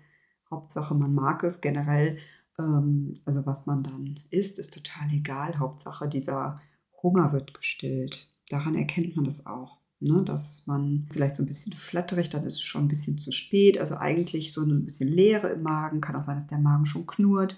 Hauptsache, 0.51 0.95
man 0.95 1.15
mag 1.15 1.45
es 1.45 1.61
generell. 1.61 2.19
Ähm, 2.59 3.15
also 3.25 3.47
was 3.47 3.67
man 3.67 3.83
dann 3.85 4.21
isst, 4.31 4.59
ist 4.59 4.75
total 4.75 5.13
egal. 5.13 5.59
Hauptsache, 5.59 6.09
dieser 6.09 6.61
Hunger 7.03 7.33
wird 7.33 7.55
gestillt. 7.55 8.31
Daran 8.51 8.75
erkennt 8.75 9.15
man 9.15 9.25
das 9.25 9.47
auch. 9.47 9.79
Ne, 10.07 10.23
dass 10.23 10.67
man 10.67 11.07
vielleicht 11.11 11.35
so 11.35 11.43
ein 11.43 11.47
bisschen 11.47 11.73
flatterig, 11.73 12.29
dann 12.29 12.45
ist 12.45 12.57
es 12.57 12.63
schon 12.63 12.85
ein 12.85 12.89
bisschen 12.89 13.17
zu 13.17 13.33
spät. 13.33 13.79
Also 13.79 13.97
eigentlich 13.97 14.53
so 14.53 14.63
ein 14.63 14.85
bisschen 14.85 15.09
Leere 15.09 15.49
im 15.49 15.63
Magen. 15.63 16.03
Kann 16.03 16.15
auch 16.15 16.23
sein, 16.23 16.37
dass 16.37 16.47
der 16.47 16.59
Magen 16.59 16.85
schon 16.85 17.07
knurrt. 17.07 17.57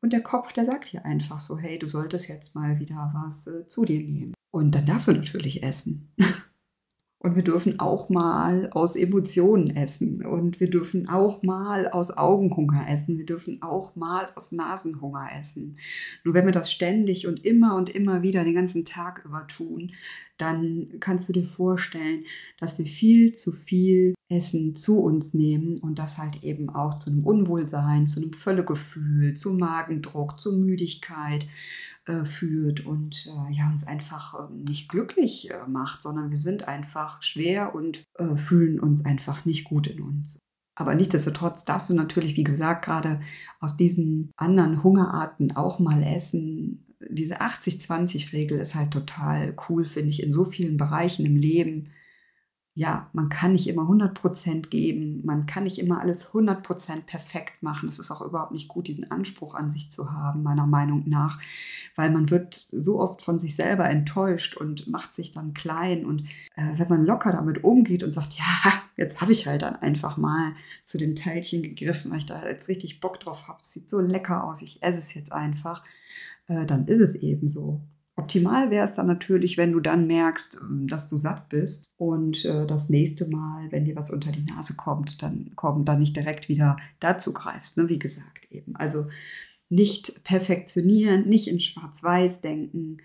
Und 0.00 0.12
der 0.12 0.22
Kopf, 0.22 0.52
der 0.52 0.66
sagt 0.66 0.86
hier 0.86 1.04
einfach 1.04 1.38
so, 1.38 1.58
hey, 1.58 1.78
du 1.78 1.86
solltest 1.86 2.28
jetzt 2.28 2.54
mal 2.54 2.80
wieder 2.80 3.12
was 3.14 3.46
äh, 3.46 3.66
zu 3.68 3.84
dir 3.84 4.00
nehmen. 4.00 4.34
Und 4.50 4.74
dann 4.74 4.86
darfst 4.86 5.08
du 5.08 5.12
natürlich 5.12 5.62
essen. 5.62 6.12
Und 7.18 7.34
wir 7.34 7.42
dürfen 7.42 7.80
auch 7.80 8.10
mal 8.10 8.68
aus 8.70 8.94
Emotionen 8.94 9.74
essen. 9.74 10.24
Und 10.24 10.60
wir 10.60 10.68
dürfen 10.68 11.08
auch 11.08 11.42
mal 11.42 11.88
aus 11.88 12.10
Augenhunger 12.16 12.86
essen. 12.88 13.16
Wir 13.16 13.24
dürfen 13.24 13.62
auch 13.62 13.96
mal 13.96 14.28
aus 14.34 14.52
Nasenhunger 14.52 15.28
essen. 15.38 15.78
Nur 16.24 16.34
wenn 16.34 16.44
wir 16.44 16.52
das 16.52 16.70
ständig 16.70 17.26
und 17.26 17.44
immer 17.44 17.74
und 17.74 17.88
immer 17.88 18.22
wieder 18.22 18.44
den 18.44 18.54
ganzen 18.54 18.84
Tag 18.84 19.24
über 19.24 19.46
tun, 19.46 19.92
dann 20.36 20.88
kannst 21.00 21.28
du 21.28 21.32
dir 21.32 21.46
vorstellen, 21.46 22.24
dass 22.60 22.78
wir 22.78 22.84
viel 22.84 23.32
zu 23.32 23.52
viel 23.52 24.14
Essen 24.28 24.74
zu 24.74 25.00
uns 25.00 25.32
nehmen 25.32 25.78
und 25.78 25.98
das 25.98 26.18
halt 26.18 26.44
eben 26.44 26.68
auch 26.68 26.98
zu 26.98 27.10
einem 27.10 27.24
Unwohlsein, 27.24 28.06
zu 28.06 28.20
einem 28.20 28.34
Völlegefühl, 28.34 29.34
zu 29.34 29.54
Magendruck, 29.54 30.38
zu 30.38 30.52
Müdigkeit 30.52 31.46
äh, 32.06 32.24
führt 32.24 32.86
und 32.86 33.26
äh, 33.26 33.52
ja, 33.52 33.68
uns 33.68 33.86
einfach 33.86 34.34
äh, 34.34 34.52
nicht 34.52 34.88
glücklich 34.88 35.50
äh, 35.50 35.66
macht, 35.66 36.02
sondern 36.02 36.30
wir 36.30 36.38
sind 36.38 36.68
einfach 36.68 37.22
schwer 37.22 37.74
und 37.74 38.04
äh, 38.14 38.36
fühlen 38.36 38.80
uns 38.80 39.04
einfach 39.04 39.44
nicht 39.44 39.64
gut 39.64 39.86
in 39.86 40.00
uns. 40.02 40.38
Aber 40.76 40.94
nichtsdestotrotz 40.94 41.64
darfst 41.64 41.90
du 41.90 41.94
natürlich, 41.94 42.36
wie 42.36 42.44
gesagt, 42.44 42.84
gerade 42.84 43.20
aus 43.60 43.76
diesen 43.76 44.30
anderen 44.36 44.82
Hungerarten 44.82 45.56
auch 45.56 45.78
mal 45.78 46.02
essen. 46.02 46.94
Diese 47.08 47.40
80-20-Regel 47.40 48.58
ist 48.58 48.74
halt 48.74 48.92
total 48.92 49.56
cool, 49.68 49.84
finde 49.84 50.10
ich, 50.10 50.22
in 50.22 50.32
so 50.32 50.44
vielen 50.44 50.76
Bereichen 50.76 51.24
im 51.24 51.36
Leben 51.36 51.88
ja, 52.76 53.08
man 53.14 53.30
kann 53.30 53.54
nicht 53.54 53.68
immer 53.68 53.84
100% 53.84 54.68
geben, 54.68 55.22
man 55.24 55.46
kann 55.46 55.64
nicht 55.64 55.78
immer 55.78 55.98
alles 55.98 56.34
100% 56.34 57.04
perfekt 57.06 57.62
machen. 57.62 57.88
Es 57.88 57.98
ist 57.98 58.10
auch 58.10 58.20
überhaupt 58.20 58.52
nicht 58.52 58.68
gut, 58.68 58.86
diesen 58.86 59.10
Anspruch 59.10 59.54
an 59.54 59.70
sich 59.70 59.90
zu 59.90 60.12
haben, 60.12 60.42
meiner 60.42 60.66
Meinung 60.66 61.08
nach, 61.08 61.40
weil 61.94 62.10
man 62.10 62.28
wird 62.28 62.68
so 62.70 63.00
oft 63.00 63.22
von 63.22 63.38
sich 63.38 63.56
selber 63.56 63.88
enttäuscht 63.88 64.58
und 64.58 64.88
macht 64.88 65.14
sich 65.14 65.32
dann 65.32 65.54
klein. 65.54 66.04
Und 66.04 66.26
äh, 66.54 66.76
wenn 66.76 66.90
man 66.90 67.06
locker 67.06 67.32
damit 67.32 67.64
umgeht 67.64 68.02
und 68.02 68.12
sagt, 68.12 68.34
ja, 68.34 68.72
jetzt 68.98 69.22
habe 69.22 69.32
ich 69.32 69.46
halt 69.46 69.62
dann 69.62 69.76
einfach 69.76 70.18
mal 70.18 70.52
zu 70.84 70.98
den 70.98 71.16
Teilchen 71.16 71.62
gegriffen, 71.62 72.10
weil 72.10 72.18
ich 72.18 72.26
da 72.26 72.46
jetzt 72.46 72.68
richtig 72.68 73.00
Bock 73.00 73.18
drauf 73.20 73.48
habe, 73.48 73.60
es 73.62 73.72
sieht 73.72 73.88
so 73.88 74.00
lecker 74.00 74.44
aus, 74.44 74.60
ich 74.60 74.82
esse 74.82 74.98
es 74.98 75.14
jetzt 75.14 75.32
einfach, 75.32 75.82
äh, 76.46 76.66
dann 76.66 76.86
ist 76.86 77.00
es 77.00 77.14
eben 77.14 77.48
so. 77.48 77.80
Optimal 78.18 78.70
wäre 78.70 78.86
es 78.86 78.94
dann 78.94 79.06
natürlich, 79.06 79.58
wenn 79.58 79.72
du 79.72 79.80
dann 79.80 80.06
merkst, 80.06 80.58
ähm, 80.62 80.88
dass 80.88 81.08
du 81.08 81.18
satt 81.18 81.50
bist 81.50 81.90
und 81.98 82.44
äh, 82.46 82.66
das 82.66 82.88
nächste 82.88 83.28
Mal, 83.28 83.70
wenn 83.70 83.84
dir 83.84 83.94
was 83.94 84.10
unter 84.10 84.32
die 84.32 84.42
Nase 84.42 84.74
kommt, 84.74 85.22
dann 85.22 85.52
kommt 85.54 85.86
dann 85.86 86.00
nicht 86.00 86.16
direkt 86.16 86.48
wieder 86.48 86.78
dazu 86.98 87.34
greifst, 87.34 87.76
ne? 87.76 87.90
wie 87.90 87.98
gesagt 87.98 88.46
eben. 88.50 88.74
Also 88.74 89.06
nicht 89.68 90.24
perfektionieren, 90.24 91.28
nicht 91.28 91.48
in 91.48 91.60
Schwarz-Weiß 91.60 92.40
denken, 92.40 92.98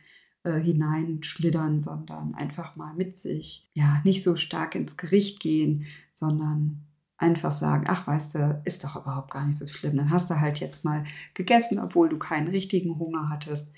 äh, 0.43 0.59
hineinschlittern, 0.59 1.81
sondern 1.81 2.33
einfach 2.33 2.77
mal 2.77 2.93
mit 2.93 3.19
sich, 3.19 3.69
ja, 3.73 4.01
nicht 4.05 4.23
so 4.23 4.37
stark 4.37 4.75
ins 4.75 4.95
Gericht 4.95 5.41
gehen, 5.41 5.87
sondern 6.13 6.85
einfach 7.17 7.51
sagen, 7.51 7.85
ach 7.87 8.07
weißt 8.07 8.35
du, 8.35 8.61
ist 8.63 8.83
doch 8.83 8.95
überhaupt 8.95 9.31
gar 9.31 9.45
nicht 9.45 9.57
so 9.57 9.67
schlimm. 9.67 9.97
Dann 9.97 10.09
hast 10.09 10.29
du 10.29 10.39
halt 10.39 10.59
jetzt 10.59 10.85
mal 10.85 11.03
gegessen, 11.33 11.79
obwohl 11.79 12.07
du 12.09 12.17
keinen 12.17 12.47
richtigen 12.47 12.97
Hunger 12.97 13.29
hattest 13.29 13.73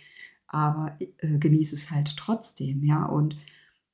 aber 0.53 0.97
äh, 0.99 1.37
genieße 1.39 1.75
es 1.75 1.91
halt 1.91 2.15
trotzdem, 2.15 2.83
ja, 2.83 3.05
und 3.05 3.35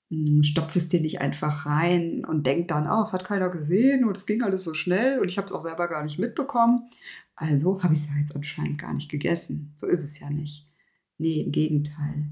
mh, 0.10 0.28
hm, 0.28 0.44
stopf 0.44 0.76
es 0.76 0.90
dir 0.90 1.02
nicht 1.02 1.22
einfach 1.22 1.66
rein 1.66 2.26
und 2.26 2.46
denk 2.46 2.68
dann, 2.68 2.88
oh, 2.90 3.04
es 3.04 3.14
hat 3.14 3.26
keiner 3.26 3.50
gesehen 3.50 4.06
und 4.06 4.18
es 4.18 4.26
ging 4.26 4.44
alles 4.44 4.64
so 4.64 4.74
schnell 4.74 5.20
und 5.20 5.30
ich 5.30 5.38
habe 5.38 5.46
es 5.46 5.54
auch 5.54 5.62
selber 5.62 5.88
gar 5.88 6.04
nicht 6.04 6.20
mitbekommen. 6.20 6.90
Also 7.36 7.82
habe 7.82 7.94
ich 7.94 8.02
es 8.02 8.10
ja 8.10 8.18
jetzt 8.20 8.36
anscheinend 8.36 8.78
gar 8.78 8.94
nicht 8.94 9.10
gegessen. 9.10 9.74
So 9.78 9.88
ist 9.88 10.04
es 10.04 10.20
ja 10.20 10.30
nicht. 10.30 10.68
Nee, 11.18 11.42
im 11.42 11.52
Gegenteil. 11.52 12.32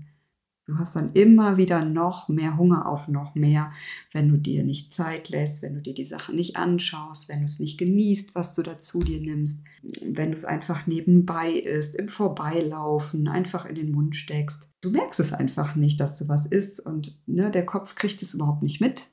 Du 0.68 0.78
hast 0.78 0.98
dann 0.98 1.14
immer 1.14 1.56
wieder 1.56 1.86
noch 1.86 2.28
mehr 2.28 2.58
Hunger 2.58 2.88
auf 2.88 3.08
noch 3.08 3.36
mehr, 3.36 3.72
wenn 4.12 4.28
du 4.28 4.36
dir 4.36 4.66
nicht 4.66 4.92
Zeit 4.92 5.30
lässt, 5.30 5.62
wenn 5.62 5.76
du 5.76 5.82
dir 5.82 5.94
die 5.94 6.04
Sachen 6.04 6.36
nicht 6.36 6.58
anschaust, 6.58 7.30
wenn 7.30 7.40
du 7.40 7.46
es 7.46 7.62
nicht 7.62 7.78
genießt, 7.78 8.36
was 8.36 8.54
du 8.54 8.64
dazu 8.64 9.00
dir 9.00 9.22
nimmst, 9.22 9.66
wenn 10.02 10.32
du 10.32 10.36
es 10.36 10.44
einfach 10.44 10.86
nebenbei 10.86 11.54
isst, 11.54 11.96
im 11.96 12.10
Vorbeilaufen, 12.10 13.30
einfach 13.30 13.66
in 13.66 13.76
den 13.76 13.94
Mund 13.94 14.18
steckst. 14.18 14.74
Du 14.82 14.92
merkst 14.92 15.22
es 15.22 15.32
einfach 15.32 15.76
nicht, 15.76 16.02
dass 16.02 16.18
du 16.18 16.28
was 16.28 16.46
isst 16.46 16.86
und 16.86 17.18
ne, 17.28 17.50
der 17.50 17.66
Kopf 17.66 17.96
kriegt 17.96 18.22
es 18.22 18.34
überhaupt 18.34 18.62
nicht 18.62 18.82
mit, 18.82 19.08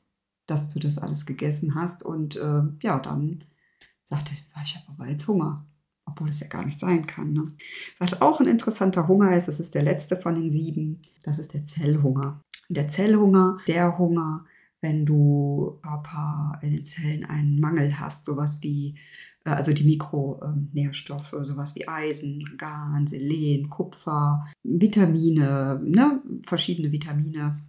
dass 0.47 0.75
du 0.75 0.81
das 0.81 0.99
alles 0.99 1.25
gegessen 1.25 1.77
hast 1.77 2.03
und 2.03 2.35
äh, 2.35 2.63
ja, 2.83 2.99
dann 2.99 3.45
sagt 4.03 4.33
er, 4.33 4.63
ich 4.65 4.75
habe 4.75 4.87
aber 4.89 5.09
jetzt 5.09 5.29
Hunger 5.29 5.65
obwohl 6.07 6.29
es 6.29 6.41
ja 6.41 6.49
gar 6.49 6.65
nicht 6.65 6.81
sein 6.81 7.07
kann. 7.07 7.33
Ne? 7.33 7.53
Was 7.99 8.21
auch 8.21 8.41
ein 8.41 8.47
interessanter 8.47 9.09
Hunger 9.09 9.37
ist, 9.37 9.49
das 9.49 9.61
ist 9.61 9.75
der 9.75 9.83
letzte 9.83 10.17
von 10.17 10.35
den 10.35 10.51
sieben, 10.51 11.01
das 11.23 11.39
ist 11.39 11.55
der 11.55 11.65
Zellhunger. 11.65 12.43
Der 12.69 12.89
Zellhunger, 12.89 13.59
der 13.67 13.99
Hunger, 13.99 14.45
wenn 14.81 15.07
du 15.07 15.79
Körper 15.83 16.59
in 16.63 16.73
den 16.73 16.85
Zellen 16.85 17.25
einen 17.25 17.61
Mangel 17.61 17.99
hast, 17.99 18.25
sowas 18.25 18.59
wie 18.63 18.97
äh, 19.45 19.51
also 19.51 19.73
die 19.73 19.85
Mikronährstoffe, 19.85 21.35
sowas 21.43 21.75
wie 21.77 21.89
Eisen, 21.89 22.57
Garn, 22.57 23.07
Selen, 23.07 23.71
Kupfer, 23.71 24.47
Vitamine, 24.63 25.81
ne, 25.85 26.23
verschiedene 26.43 26.93
Vitamine 26.93 27.61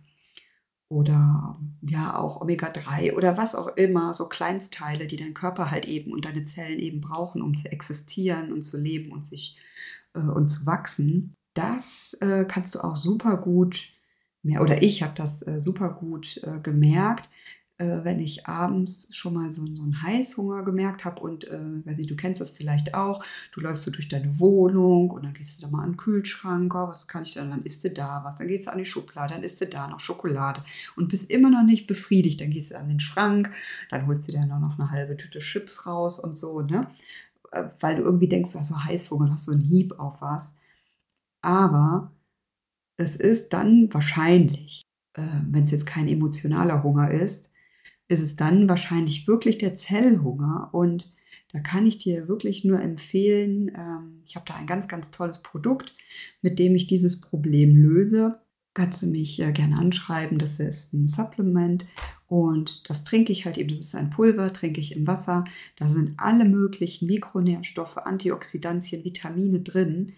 oder 0.89 1.59
ja 1.81 2.17
auch 2.17 2.41
Omega-3 2.41 3.15
oder 3.15 3.37
was 3.37 3.55
auch 3.55 3.67
immer, 3.75 4.13
so 4.13 4.29
Kleinstteile, 4.29 5.07
die 5.07 5.17
dein 5.17 5.33
Körper 5.33 5.71
halt 5.71 5.85
eben 5.85 6.11
und 6.11 6.25
deine 6.25 6.45
Zellen 6.45 6.79
eben 6.79 7.01
brauchen, 7.01 7.41
um 7.41 7.55
zu 7.55 7.71
existieren 7.71 8.53
und 8.53 8.63
zu 8.63 8.79
leben 8.79 9.11
und 9.11 9.27
sich 9.27 9.57
äh, 10.13 10.19
und 10.19 10.49
zu 10.49 10.65
wachsen. 10.65 11.33
Das 11.53 12.15
äh, 12.21 12.45
kannst 12.47 12.75
du 12.75 12.79
auch 12.79 12.95
super 12.95 13.37
gut 13.37 13.93
mehr, 14.43 14.61
oder 14.61 14.83
ich 14.83 15.01
habe 15.01 15.13
das 15.15 15.45
äh, 15.47 15.59
super 15.59 15.89
gut 15.89 16.37
äh, 16.43 16.59
gemerkt, 16.59 17.29
äh, 17.77 18.03
wenn 18.03 18.19
ich 18.19 18.47
abends 18.47 19.13
schon 19.13 19.33
mal 19.33 19.51
so, 19.51 19.65
so 19.65 19.83
einen 19.83 20.01
Heißhunger 20.01 20.63
gemerkt 20.63 21.03
habe 21.03 21.21
und, 21.21 21.45
äh, 21.45 21.85
weiß 21.85 21.97
ich, 21.99 22.07
du 22.07 22.15
kennst 22.15 22.39
das 22.39 22.51
vielleicht 22.51 22.93
auch, 22.93 23.23
du 23.51 23.59
läufst 23.61 23.83
so 23.83 23.91
durch 23.91 24.07
deine 24.07 24.39
Wohnung 24.39 25.09
und 25.11 25.25
dann 25.25 25.33
gehst 25.33 25.59
du 25.59 25.65
da 25.65 25.71
mal 25.71 25.83
an 25.83 25.91
den 25.91 25.97
Kühlschrank, 25.97 26.73
oh, 26.73 26.87
was 26.87 27.07
kann 27.07 27.23
ich 27.23 27.33
dann, 27.33 27.49
dann 27.49 27.63
isst 27.63 27.83
du 27.83 27.89
da 27.89 28.21
was, 28.23 28.37
dann 28.37 28.47
gehst 28.47 28.67
du 28.67 28.71
an 28.71 28.77
die 28.77 28.85
Schublade, 28.85 29.33
dann 29.33 29.43
isst 29.43 29.59
du 29.59 29.65
da 29.65 29.87
noch 29.87 29.99
Schokolade 29.99 30.63
und 30.95 31.09
bist 31.09 31.29
immer 31.29 31.49
noch 31.49 31.63
nicht 31.63 31.85
befriedigt, 31.87 32.39
dann 32.39 32.51
gehst 32.51 32.71
du 32.71 32.77
an 32.77 32.87
den 32.87 32.99
Schrank, 33.01 33.51
dann 33.89 34.07
holst 34.07 34.27
du 34.27 34.31
dir 34.31 34.45
noch 34.45 34.79
eine 34.79 34.91
halbe 34.91 35.17
Tüte 35.17 35.39
Chips 35.39 35.85
raus 35.85 36.19
und 36.19 36.37
so, 36.37 36.61
ne? 36.61 36.87
Äh, 37.51 37.65
weil 37.81 37.97
du 37.97 38.03
irgendwie 38.03 38.27
denkst, 38.29 38.53
du 38.53 38.59
hast 38.59 38.69
so 38.69 38.83
Heißhunger, 38.83 39.27
du 39.27 39.33
hast 39.33 39.45
so 39.45 39.51
einen 39.51 39.61
Hieb 39.61 39.99
auf 39.99 40.21
was. 40.21 40.59
Aber 41.41 42.11
es 42.97 43.15
ist 43.15 43.53
dann 43.53 43.93
wahrscheinlich, 43.93 44.83
äh, 45.13 45.23
wenn 45.49 45.63
es 45.65 45.71
jetzt 45.71 45.85
kein 45.85 46.07
emotionaler 46.07 46.83
Hunger 46.83 47.11
ist, 47.11 47.49
ist 48.07 48.21
es 48.21 48.35
dann 48.35 48.69
wahrscheinlich 48.69 49.27
wirklich 49.27 49.57
der 49.57 49.75
Zellhunger. 49.75 50.69
Und 50.71 51.11
da 51.51 51.59
kann 51.59 51.85
ich 51.85 51.97
dir 51.97 52.27
wirklich 52.27 52.63
nur 52.63 52.81
empfehlen, 52.81 53.71
ähm, 53.75 54.21
ich 54.25 54.35
habe 54.35 54.45
da 54.47 54.55
ein 54.55 54.67
ganz, 54.67 54.87
ganz 54.87 55.11
tolles 55.11 55.41
Produkt, 55.41 55.93
mit 56.41 56.59
dem 56.59 56.75
ich 56.75 56.87
dieses 56.87 57.21
Problem 57.21 57.75
löse. 57.75 58.41
Kannst 58.73 59.01
du 59.01 59.07
mich 59.07 59.39
äh, 59.41 59.53
gerne 59.53 59.77
anschreiben. 59.77 60.37
Das 60.37 60.59
ist 60.59 60.93
ein 60.93 61.07
Supplement 61.07 61.85
und 62.27 62.89
das 62.89 63.05
trinke 63.05 63.31
ich 63.31 63.45
halt 63.45 63.57
eben. 63.57 63.69
Das 63.69 63.79
ist 63.79 63.95
ein 63.95 64.09
Pulver, 64.09 64.51
trinke 64.51 64.81
ich 64.81 64.95
im 64.95 65.07
Wasser. 65.07 65.45
Da 65.77 65.89
sind 65.89 66.15
alle 66.17 66.45
möglichen 66.45 67.05
Mikronährstoffe, 67.05 67.97
Antioxidantien, 67.97 69.05
Vitamine 69.05 69.61
drin. 69.61 70.13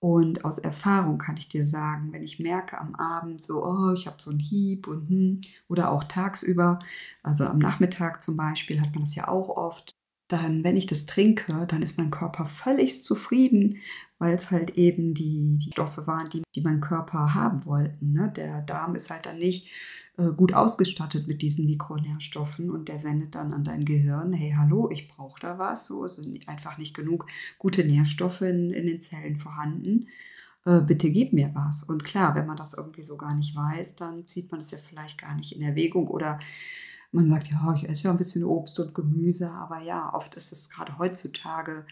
Und 0.00 0.46
aus 0.46 0.58
Erfahrung 0.58 1.18
kann 1.18 1.36
ich 1.36 1.48
dir 1.48 1.66
sagen, 1.66 2.12
wenn 2.12 2.22
ich 2.22 2.40
merke 2.40 2.78
am 2.78 2.94
Abend 2.94 3.44
so, 3.44 3.62
oh, 3.64 3.92
ich 3.92 4.06
habe 4.06 4.16
so 4.18 4.30
einen 4.30 4.40
Hieb 4.40 4.86
und 4.88 5.08
hm, 5.08 5.40
oder 5.68 5.90
auch 5.90 6.04
tagsüber, 6.04 6.78
also 7.22 7.44
am 7.44 7.58
Nachmittag 7.58 8.22
zum 8.22 8.36
Beispiel 8.36 8.80
hat 8.80 8.92
man 8.94 9.04
das 9.04 9.14
ja 9.14 9.28
auch 9.28 9.50
oft, 9.50 9.94
dann, 10.28 10.64
wenn 10.64 10.76
ich 10.76 10.86
das 10.86 11.04
trinke, 11.06 11.66
dann 11.66 11.82
ist 11.82 11.98
mein 11.98 12.10
Körper 12.10 12.46
völlig 12.46 13.04
zufrieden, 13.04 13.78
weil 14.18 14.34
es 14.34 14.50
halt 14.50 14.76
eben 14.78 15.12
die, 15.12 15.58
die 15.58 15.72
Stoffe 15.72 16.06
waren, 16.06 16.30
die, 16.30 16.42
die 16.54 16.60
mein 16.62 16.80
Körper 16.80 17.34
haben 17.34 17.64
wollten. 17.66 18.12
Ne? 18.12 18.32
Der 18.34 18.62
Darm 18.62 18.94
ist 18.94 19.10
halt 19.10 19.26
dann 19.26 19.38
nicht 19.38 19.68
gut 20.28 20.52
ausgestattet 20.52 21.26
mit 21.26 21.42
diesen 21.42 21.66
Mikronährstoffen 21.66 22.70
und 22.70 22.88
der 22.88 22.98
sendet 22.98 23.34
dann 23.34 23.52
an 23.52 23.64
dein 23.64 23.84
Gehirn, 23.84 24.32
hey, 24.32 24.54
hallo, 24.56 24.90
ich 24.90 25.08
brauche 25.08 25.40
da 25.40 25.58
was. 25.58 25.86
So 25.86 26.04
es 26.04 26.16
sind 26.16 26.48
einfach 26.48 26.78
nicht 26.78 26.94
genug 26.94 27.26
gute 27.58 27.84
Nährstoffe 27.84 28.42
in, 28.42 28.70
in 28.70 28.86
den 28.86 29.00
Zellen 29.00 29.36
vorhanden. 29.36 30.08
Äh, 30.64 30.80
bitte 30.82 31.10
gib 31.10 31.32
mir 31.32 31.50
was. 31.54 31.84
Und 31.84 32.04
klar, 32.04 32.34
wenn 32.34 32.46
man 32.46 32.56
das 32.56 32.74
irgendwie 32.74 33.02
so 33.02 33.16
gar 33.16 33.34
nicht 33.34 33.56
weiß, 33.56 33.96
dann 33.96 34.26
zieht 34.26 34.50
man 34.50 34.60
das 34.60 34.70
ja 34.70 34.78
vielleicht 34.78 35.20
gar 35.20 35.34
nicht 35.34 35.52
in 35.52 35.62
Erwägung 35.62 36.08
oder 36.08 36.38
man 37.12 37.28
sagt, 37.28 37.48
ja, 37.48 37.74
ich 37.74 37.88
esse 37.88 38.04
ja 38.04 38.10
ein 38.12 38.18
bisschen 38.18 38.44
Obst 38.44 38.78
und 38.78 38.94
Gemüse, 38.94 39.50
aber 39.50 39.80
ja, 39.80 40.14
oft 40.14 40.36
ist 40.36 40.52
es 40.52 40.70
gerade 40.70 40.96
heutzutage 40.98 41.84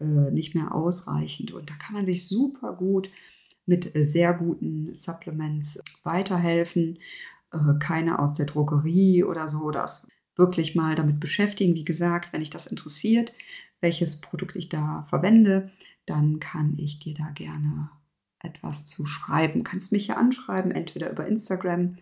äh, 0.00 0.30
nicht 0.30 0.54
mehr 0.54 0.74
ausreichend. 0.74 1.52
Und 1.52 1.68
da 1.68 1.74
kann 1.74 1.94
man 1.94 2.06
sich 2.06 2.26
super 2.26 2.72
gut 2.74 3.10
mit 3.66 3.94
äh, 3.94 4.04
sehr 4.04 4.32
guten 4.34 4.94
Supplements 4.94 5.80
weiterhelfen. 6.04 6.98
Äh, 7.52 7.78
keine 7.78 8.18
aus 8.18 8.34
der 8.34 8.46
Drogerie 8.46 9.24
oder 9.24 9.48
so, 9.48 9.70
das 9.70 10.06
wirklich 10.36 10.74
mal 10.74 10.94
damit 10.94 11.20
beschäftigen. 11.20 11.74
Wie 11.74 11.84
gesagt, 11.84 12.32
wenn 12.32 12.40
dich 12.40 12.50
das 12.50 12.66
interessiert, 12.66 13.32
welches 13.80 14.20
Produkt 14.20 14.56
ich 14.56 14.68
da 14.68 15.02
verwende, 15.08 15.70
dann 16.06 16.40
kann 16.40 16.78
ich 16.78 16.98
dir 16.98 17.14
da 17.14 17.30
gerne 17.30 17.90
etwas 18.40 18.86
zu 18.86 19.06
schreiben. 19.06 19.62
Kannst 19.62 19.92
mich 19.92 20.08
ja 20.08 20.16
anschreiben, 20.16 20.72
entweder 20.72 21.10
über 21.10 21.26
Instagram 21.26 21.96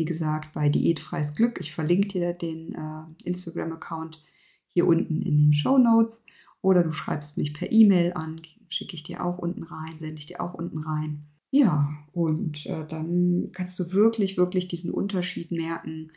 wie 0.00 0.06
gesagt, 0.06 0.54
bei 0.54 0.70
Diätfreies 0.70 1.34
Glück. 1.34 1.60
Ich 1.60 1.74
verlinke 1.74 2.08
dir 2.08 2.32
den 2.32 2.74
äh, 2.74 3.28
Instagram-Account 3.28 4.24
hier 4.66 4.86
unten 4.86 5.20
in 5.20 5.36
den 5.36 5.52
Show 5.52 5.76
Notes. 5.76 6.24
Oder 6.62 6.82
du 6.82 6.90
schreibst 6.90 7.36
mich 7.36 7.52
per 7.52 7.70
E-Mail 7.70 8.14
an, 8.14 8.40
schicke 8.70 8.94
ich 8.94 9.02
dir 9.02 9.22
auch 9.22 9.36
unten 9.36 9.62
rein, 9.62 9.98
sende 9.98 10.14
ich 10.14 10.24
dir 10.24 10.40
auch 10.40 10.54
unten 10.54 10.78
rein. 10.78 11.26
Ja, 11.50 11.90
und 12.12 12.66
äh, 12.66 12.86
dann 12.86 13.50
kannst 13.52 13.78
du 13.78 13.92
wirklich, 13.92 14.36
wirklich 14.36 14.68
diesen 14.68 14.90
Unterschied 14.90 15.50
merken. 15.50 16.12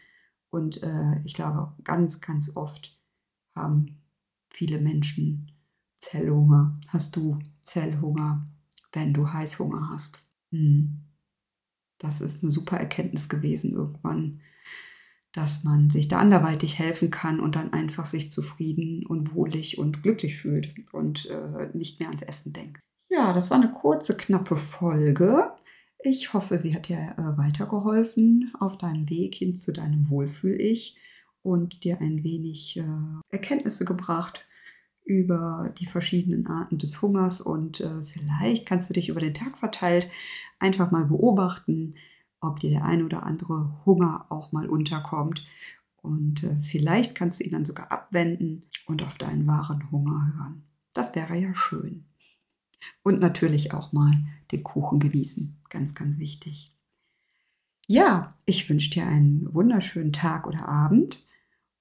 Und 0.50 0.82
äh, 0.84 1.20
ich 1.24 1.34
glaube, 1.34 1.74
ganz, 1.84 2.22
ganz 2.22 2.56
oft 2.56 3.00
haben 3.56 4.02
viele 4.52 4.80
Menschen 4.80 5.52
Zellhunger. 5.98 6.80
Hast 6.90 7.16
du 7.16 7.40
Zellhunger, 7.62 8.48
wenn 8.92 9.14
du 9.14 9.32
Heißhunger 9.32 9.90
hast? 9.90 10.24
Hm 10.52 11.04
das 12.04 12.20
ist 12.20 12.44
eine 12.44 12.52
super 12.52 12.78
Erkenntnis 12.78 13.30
gewesen 13.30 13.72
irgendwann, 13.72 14.42
dass 15.32 15.64
man 15.64 15.90
sich 15.90 16.10
da 16.10 16.20
anderweitig 16.20 16.78
helfen 16.78 17.10
kann 17.10 17.40
und 17.40 17.56
dann 17.56 17.74
einfach 17.74 18.06
sich 18.06 18.32
zufrieden 18.32 19.06
und 19.06 19.34
wohlig 19.34 19.80
und 19.80 20.04
glücklich 20.04 20.38
fühlt 20.38 20.76
und 20.92 21.26
äh, 21.28 21.70
nicht 21.74 22.00
mehr 22.00 22.10
ans 22.10 22.22
Essen 22.22 22.54
denkt. 22.54 22.80
Ja, 23.16 23.32
das 23.32 23.52
war 23.52 23.58
eine 23.62 23.72
kurze, 23.72 24.18
knappe 24.18 24.58
Folge. 24.58 25.52
Ich 26.00 26.34
hoffe, 26.34 26.58
sie 26.58 26.74
hat 26.74 26.88
dir 26.88 26.98
äh, 26.98 27.38
weitergeholfen 27.38 28.52
auf 28.60 28.80
deinem 28.80 29.08
Weg 29.08 29.36
hin 29.36 29.56
zu 29.56 29.72
deinem 29.72 30.10
Wohlfühl-Ich 30.10 30.98
und 31.44 31.84
dir 31.84 32.02
ein 32.02 32.24
wenig 32.24 32.78
äh, 32.78 32.84
Erkenntnisse 33.30 33.86
gebracht 33.86 34.48
über 35.06 35.72
die 35.78 35.86
verschiedenen 35.86 36.48
Arten 36.48 36.80
des 36.80 37.04
Hungers 37.04 37.40
und 37.40 37.82
äh, 37.82 38.04
vielleicht 38.04 38.66
kannst 38.66 38.90
du 38.90 38.96
dich 38.96 39.10
über 39.10 39.20
den 39.20 39.36
Tag 39.36 39.60
verteilt 39.60 40.10
einfach 40.58 40.90
mal 40.90 41.06
beobachten, 41.06 41.94
ob 42.40 42.62
dir 42.62 42.72
der 42.72 42.84
ein 42.84 43.04
oder 43.04 43.22
andere 43.22 43.80
Hunger 43.86 44.26
auch 44.30 44.52
mal 44.54 44.68
unterkommt. 44.68 45.46
Und 46.02 46.46
vielleicht 46.62 47.16
kannst 47.16 47.40
du 47.40 47.46
ihn 47.46 47.52
dann 47.52 47.64
sogar 47.64 47.92
abwenden 47.92 48.64
und 48.88 49.04
auf 49.04 49.18
deinen 49.18 49.48
wahren 49.48 49.92
Hunger 49.92 50.34
hören. 50.36 50.64
Das 50.94 51.16
wäre 51.16 51.36
ja 51.38 51.56
schön. 51.56 52.06
Und 53.04 53.20
natürlich 53.20 53.74
auch 53.74 53.92
mal 53.94 54.12
den 54.52 54.64
Kuchen 54.64 55.00
genießen. 55.00 55.58
Ganz, 55.70 55.96
ganz 55.96 56.20
wichtig. 56.20 56.74
Ja, 57.88 58.30
ich 58.46 58.70
wünsche 58.70 58.92
dir 58.92 59.06
einen 59.06 59.54
wunderschönen 59.54 60.14
Tag 60.14 60.48
oder 60.48 60.68
Abend 60.68 61.26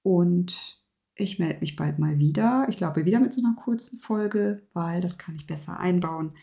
und 0.01 0.83
ich 1.15 1.39
melde 1.39 1.61
mich 1.61 1.75
bald 1.75 1.99
mal 1.99 2.19
wieder. 2.19 2.65
Ich 2.69 2.77
glaube 2.77 3.05
wieder 3.05 3.19
mit 3.19 3.33
so 3.33 3.41
einer 3.41 3.55
kurzen 3.55 3.99
Folge, 3.99 4.67
weil 4.73 4.99
das 4.99 5.17
kann 5.17 5.35
ich 5.35 5.47
besser 5.47 5.79
einbauen 5.79 6.33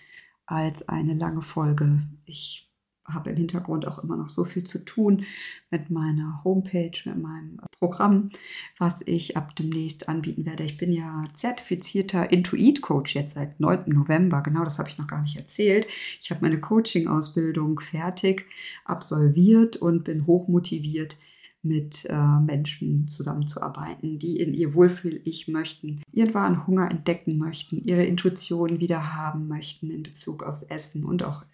als 0.46 0.88
eine 0.88 1.14
lange 1.14 1.42
Folge. 1.42 2.03
Ich 2.25 2.70
habe 3.14 3.31
im 3.31 3.37
Hintergrund 3.37 3.87
auch 3.87 4.03
immer 4.03 4.16
noch 4.16 4.29
so 4.29 4.44
viel 4.44 4.64
zu 4.64 4.85
tun 4.85 5.25
mit 5.70 5.90
meiner 5.90 6.42
Homepage, 6.44 6.92
mit 7.05 7.18
meinem 7.18 7.61
Programm, 7.79 8.31
was 8.79 9.03
ich 9.07 9.37
ab 9.37 9.55
demnächst 9.57 10.09
anbieten 10.09 10.46
werde. 10.46 10.64
Ich 10.64 10.77
bin 10.77 10.92
ja 10.92 11.25
zertifizierter 11.35 12.31
Intuit-Coach 12.31 13.14
jetzt 13.14 13.35
seit 13.35 13.61
9. 13.61 13.85
November. 13.87 14.42
Genau 14.42 14.64
das 14.64 14.79
habe 14.79 14.88
ich 14.88 14.99
noch 14.99 15.07
gar 15.07 15.23
nicht 15.23 15.37
erzählt. 15.37 15.87
Ich 16.20 16.31
habe 16.31 16.42
meine 16.42 16.61
Coaching-Ausbildung 16.61 17.81
fertig 17.81 18.46
absolviert 18.85 19.77
und 19.77 20.05
bin 20.05 20.27
hochmotiviert, 20.27 21.16
mit 21.62 22.07
äh, 22.07 22.40
Menschen 22.40 23.09
zusammenzuarbeiten, 23.09 24.18
die 24.18 24.38
in 24.38 24.55
ihr 24.55 24.75
Wohlfühl-Ich 24.75 25.49
möchten, 25.49 26.03
ihren 26.12 26.33
wahren 26.33 26.66
Hunger 26.66 26.90
entdecken 26.90 27.37
möchten, 27.38 27.83
ihre 27.85 28.05
Intuition 28.05 28.81
wieder 28.81 29.14
haben 29.14 29.49
möchten 29.49 29.90
in 29.90 30.03
Bezug 30.03 30.42
aufs 30.42 30.62
Essen 30.62 31.05
und 31.05 31.23
auch 31.23 31.44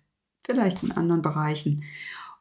vielleicht 0.46 0.82
in 0.82 0.92
anderen 0.92 1.22
Bereichen. 1.22 1.82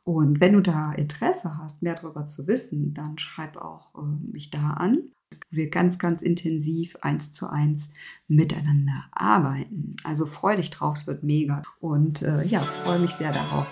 Und 0.03 0.39
wenn 0.39 0.53
du 0.53 0.61
da 0.61 0.93
Interesse 0.93 1.57
hast, 1.57 1.81
mehr 1.81 1.95
darüber 1.95 2.27
zu 2.27 2.47
wissen, 2.47 2.93
dann 2.93 3.17
schreib 3.17 3.57
auch 3.57 3.95
äh, 3.95 4.31
mich 4.31 4.51
da 4.51 4.71
an. 4.71 4.99
Wir 5.49 5.69
ganz, 5.69 5.97
ganz 5.97 6.21
intensiv 6.21 6.95
eins 7.01 7.33
zu 7.33 7.49
eins 7.49 7.91
miteinander 8.27 9.05
arbeiten. 9.11 9.95
Also 10.03 10.27
freu 10.27 10.55
dich 10.55 10.69
drauf, 10.69 10.97
es 10.97 11.07
wird 11.07 11.23
mega. 11.23 11.63
Und 11.79 12.21
äh, 12.21 12.45
ja, 12.45 12.59
freue 12.59 12.99
mich 12.99 13.11
sehr 13.13 13.31
darauf. 13.31 13.67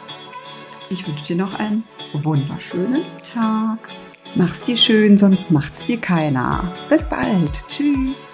Ich 0.89 1.07
wünsche 1.07 1.25
dir 1.25 1.37
noch 1.37 1.59
einen 1.59 1.83
wunderschönen 2.13 3.03
Tag. 3.23 3.87
Mach's 4.35 4.63
dir 4.63 4.75
schön, 4.75 5.17
sonst 5.17 5.51
macht's 5.51 5.85
dir 5.85 5.99
keiner. 5.99 6.73
Bis 6.89 7.07
bald. 7.07 7.67
Tschüss. 7.67 8.33